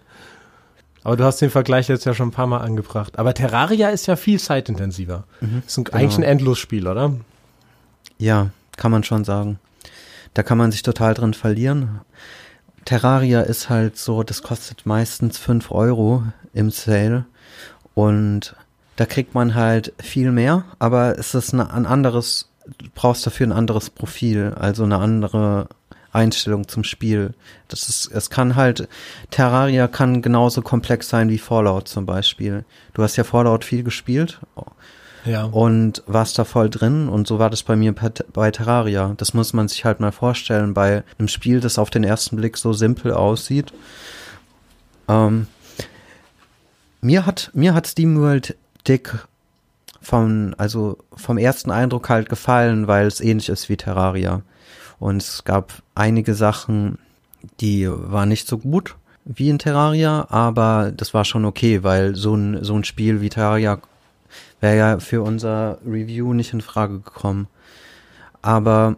Aber 1.03 1.15
du 1.15 1.23
hast 1.23 1.39
den 1.39 1.49
Vergleich 1.49 1.87
jetzt 1.87 2.05
ja 2.05 2.13
schon 2.13 2.29
ein 2.29 2.31
paar 2.31 2.47
Mal 2.47 2.61
angebracht. 2.61 3.19
Aber 3.19 3.33
Terraria 3.33 3.89
ist 3.89 4.07
ja 4.07 4.15
viel 4.15 4.39
zeitintensiver. 4.39 5.25
Mhm, 5.39 5.61
ist 5.65 5.77
ein, 5.77 5.83
genau. 5.83 5.97
eigentlich 5.97 6.17
ein 6.17 6.23
Endlosspiel, 6.23 6.87
oder? 6.87 7.13
Ja, 8.17 8.49
kann 8.75 8.91
man 8.91 9.03
schon 9.03 9.23
sagen. 9.23 9.59
Da 10.33 10.43
kann 10.43 10.57
man 10.57 10.71
sich 10.71 10.81
total 10.81 11.13
drin 11.13 11.33
verlieren. 11.33 12.01
Terraria 12.89 13.41
ist 13.41 13.69
halt 13.69 13.99
so, 13.99 14.23
das 14.23 14.41
kostet 14.41 14.87
meistens 14.87 15.37
fünf 15.37 15.69
Euro 15.69 16.23
im 16.55 16.71
Sale. 16.71 17.25
Und 17.93 18.55
da 18.95 19.05
kriegt 19.05 19.35
man 19.35 19.53
halt 19.53 19.93
viel 20.01 20.31
mehr, 20.31 20.63
aber 20.79 21.19
es 21.19 21.35
ist 21.35 21.53
ein 21.53 21.61
anderes, 21.61 22.49
du 22.79 22.87
brauchst 22.95 23.27
dafür 23.27 23.45
ein 23.45 23.51
anderes 23.51 23.91
Profil, 23.91 24.55
also 24.59 24.85
eine 24.85 24.97
andere 24.97 25.67
Einstellung 26.13 26.67
zum 26.67 26.83
Spiel. 26.83 27.35
Das 27.67 27.89
ist, 27.89 28.07
es 28.11 28.31
kann 28.31 28.55
halt, 28.55 28.89
Terraria 29.29 29.87
kann 29.87 30.23
genauso 30.23 30.63
komplex 30.63 31.09
sein 31.09 31.29
wie 31.29 31.37
Fallout 31.37 31.87
zum 31.87 32.07
Beispiel. 32.07 32.65
Du 32.95 33.03
hast 33.03 33.17
ja 33.17 33.23
Fallout 33.23 33.65
viel 33.65 33.83
gespielt. 33.83 34.39
Ja. 35.25 35.45
Und 35.45 36.03
warst 36.07 36.39
da 36.39 36.45
voll 36.45 36.69
drin 36.69 37.09
und 37.09 37.27
so 37.27 37.39
war 37.39 37.49
das 37.49 37.63
bei 37.63 37.75
mir 37.75 37.93
bei 38.33 38.51
Terraria. 38.51 39.13
Das 39.17 39.33
muss 39.33 39.53
man 39.53 39.67
sich 39.67 39.85
halt 39.85 39.99
mal 39.99 40.11
vorstellen 40.11 40.73
bei 40.73 41.03
einem 41.17 41.27
Spiel, 41.27 41.59
das 41.59 41.77
auf 41.77 41.89
den 41.89 42.03
ersten 42.03 42.37
Blick 42.37 42.57
so 42.57 42.73
simpel 42.73 43.13
aussieht. 43.13 43.73
Ähm, 45.07 45.47
mir 47.01 47.25
hat, 47.25 47.51
mir 47.53 47.73
hat 47.73 47.87
SteamWorld 47.87 48.55
Dick 48.87 49.13
vom, 50.01 50.55
also 50.57 50.97
vom 51.15 51.37
ersten 51.37 51.71
Eindruck 51.71 52.09
halt 52.09 52.29
gefallen, 52.29 52.87
weil 52.87 53.07
es 53.07 53.21
ähnlich 53.21 53.49
ist 53.49 53.69
wie 53.69 53.77
Terraria. 53.77 54.41
Und 54.99 55.21
es 55.21 55.43
gab 55.43 55.81
einige 55.95 56.33
Sachen, 56.33 56.97
die 57.59 57.89
waren 57.89 58.29
nicht 58.29 58.47
so 58.47 58.57
gut 58.57 58.95
wie 59.25 59.49
in 59.49 59.59
Terraria, 59.59 60.27
aber 60.29 60.91
das 60.95 61.13
war 61.13 61.23
schon 61.25 61.45
okay, 61.45 61.83
weil 61.83 62.15
so 62.15 62.35
ein, 62.35 62.63
so 62.63 62.75
ein 62.75 62.83
Spiel 62.83 63.21
wie 63.21 63.29
Terraria 63.29 63.79
wäre 64.59 64.77
ja 64.77 64.99
für 64.99 65.21
unser 65.21 65.79
Review 65.85 66.33
nicht 66.33 66.53
in 66.53 66.61
Frage 66.61 66.99
gekommen. 66.99 67.47
Aber 68.41 68.95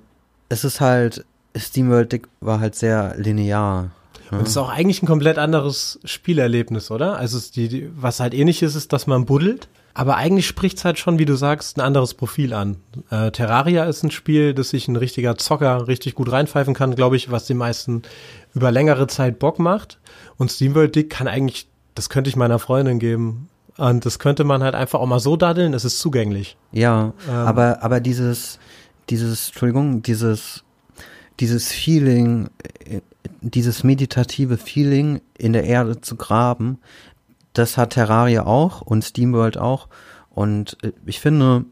es 0.50 0.64
ist 0.64 0.82
halt, 0.82 1.26
SteamWorld 1.56 2.12
Dick 2.12 2.28
war 2.40 2.60
halt 2.60 2.76
sehr 2.76 3.16
linear. 3.18 3.92
Und 4.32 4.44
es 4.44 4.50
ist 4.50 4.58
auch 4.58 4.70
eigentlich 4.70 5.04
ein 5.04 5.08
komplett 5.08 5.38
anderes 5.38 6.00
Spielerlebnis, 6.06 6.90
oder? 6.90 7.18
Also 7.18 7.38
die, 7.54 7.68
die, 7.68 7.92
was 7.96 8.22
halt 8.22 8.34
ähnlich 8.34 8.62
ist, 8.64 8.76
ist, 8.76 8.94
dass 8.94 9.06
man 9.06 9.26
buddelt. 9.26 9.68
Aber 9.94 10.16
eigentlich 10.16 10.48
spricht 10.48 10.78
es 10.78 10.86
halt 10.86 11.00
schon, 11.00 11.20
wie 11.20 11.26
du 11.26 11.36
sagst, 11.36 11.78
ein 11.78 11.82
anderes 11.82 12.14
Profil 12.14 12.54
an. 12.54 12.78
Äh, 13.10 13.32
Terraria 13.32 13.84
ist 13.84 14.04
ein 14.04 14.12
Spiel, 14.12 14.54
das 14.54 14.70
sich 14.70 14.88
ein 14.88 14.96
richtiger 14.96 15.36
Zocker 15.36 15.88
richtig 15.88 16.16
gut 16.16 16.32
reinpfeifen 16.32 16.74
kann, 16.74 16.96
glaube 16.96 17.18
ich, 17.18 17.30
was 17.30 17.46
die 17.46 17.54
meisten 17.54 18.04
über 18.54 18.72
längere 18.72 19.08
Zeit 19.08 19.38
Bock 19.38 19.60
macht. 19.60 20.00
Und 20.38 20.50
SteamWorld 20.50 20.96
Dig 20.96 21.10
kann 21.10 21.28
eigentlich, 21.28 21.68
das 21.94 22.10
könnte 22.10 22.30
ich 22.30 22.38
meiner 22.38 22.60
Freundin 22.60 23.00
geben. 23.00 23.50
Und 23.78 24.06
das 24.06 24.20
könnte 24.20 24.44
man 24.44 24.64
halt 24.64 24.76
einfach 24.76 25.00
auch 25.00 25.08
mal 25.08 25.20
so 25.20 25.38
daddeln, 25.38 25.74
es 25.74 25.86
ist 25.86 26.00
zugänglich. 26.00 26.58
Ja, 26.72 27.14
ähm. 27.28 27.34
aber, 27.34 27.84
aber 27.84 28.00
dieses, 28.00 28.60
dieses, 29.10 29.50
Entschuldigung, 29.50 30.04
dieses, 30.04 30.64
dieses 31.40 31.72
Feeling, 31.72 32.50
dieses 33.42 33.84
meditative 33.84 34.58
Feeling 34.58 35.22
in 35.38 35.54
der 35.54 35.64
Erde 35.64 36.02
zu 36.02 36.16
graben, 36.16 36.80
das 37.54 37.78
hat 37.78 37.92
Terraria 37.92 38.46
auch 38.46 38.82
und 38.82 39.04
SteamWorld 39.04 39.58
auch. 39.58 39.88
Und 40.30 40.78
äh, 40.84 40.92
ich 41.06 41.20
finde, 41.20 41.66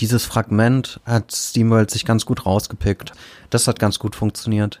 dieses 0.00 0.24
Fragment 0.24 1.00
hat 1.04 1.32
SteamWorld 1.32 1.90
sich 1.90 2.04
ganz 2.04 2.26
gut 2.26 2.46
rausgepickt. 2.46 3.12
Das 3.50 3.68
hat 3.68 3.78
ganz 3.78 3.98
gut 3.98 4.16
funktioniert. 4.16 4.80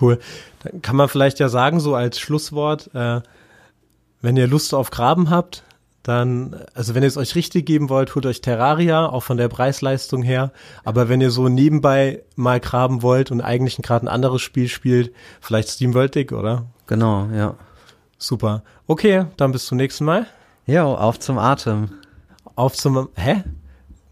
Cool. 0.00 0.18
Dann 0.62 0.82
kann 0.82 0.96
man 0.96 1.08
vielleicht 1.08 1.38
ja 1.38 1.48
sagen, 1.48 1.80
so 1.80 1.94
als 1.94 2.18
Schlusswort, 2.18 2.90
äh, 2.94 3.20
wenn 4.20 4.36
ihr 4.36 4.46
Lust 4.46 4.74
auf 4.74 4.90
Graben 4.90 5.30
habt, 5.30 5.64
dann, 6.02 6.56
also 6.74 6.94
wenn 6.94 7.02
ihr 7.02 7.08
es 7.08 7.16
euch 7.16 7.34
richtig 7.34 7.66
geben 7.66 7.88
wollt, 7.90 8.14
holt 8.14 8.24
euch 8.24 8.40
Terraria, 8.40 9.06
auch 9.06 9.22
von 9.22 9.36
der 9.36 9.48
Preisleistung 9.48 10.22
her. 10.22 10.50
Aber 10.82 11.08
wenn 11.08 11.20
ihr 11.20 11.30
so 11.30 11.48
nebenbei 11.48 12.22
mal 12.36 12.58
graben 12.58 13.02
wollt 13.02 13.30
und 13.30 13.40
eigentlich 13.42 13.76
gerade 13.76 14.06
ein 14.06 14.08
anderes 14.08 14.40
Spiel 14.40 14.68
spielt, 14.68 15.12
vielleicht 15.40 15.68
SteamWorld 15.68 16.14
Dig, 16.14 16.32
oder? 16.32 16.66
Genau, 16.86 17.28
ja. 17.34 17.54
Super. 18.18 18.62
Okay, 18.86 19.26
dann 19.36 19.52
bis 19.52 19.66
zum 19.66 19.76
nächsten 19.76 20.04
Mal. 20.04 20.26
Ja, 20.66 20.84
auf 20.84 21.18
zum 21.18 21.38
Atem. 21.38 21.90
Auf 22.54 22.74
zum, 22.74 23.08
hä? 23.14 23.44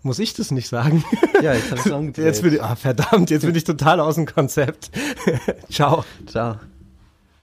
Muss 0.02 0.18
ich 0.18 0.34
das 0.34 0.50
nicht 0.50 0.68
sagen? 0.68 1.04
Ja, 1.40 1.54
jetzt 1.54 1.70
habe 1.70 1.80
ich 1.80 2.18
es 2.18 2.24
Jetzt 2.24 2.42
bin 2.42 2.54
ich, 2.54 2.60
ah, 2.60 2.74
verdammt, 2.74 3.30
jetzt 3.30 3.46
bin 3.46 3.54
ich 3.54 3.62
total 3.62 4.00
aus 4.00 4.16
dem 4.16 4.26
Konzept. 4.26 4.90
Ciao. 5.70 6.04
Ciao. 6.26 6.56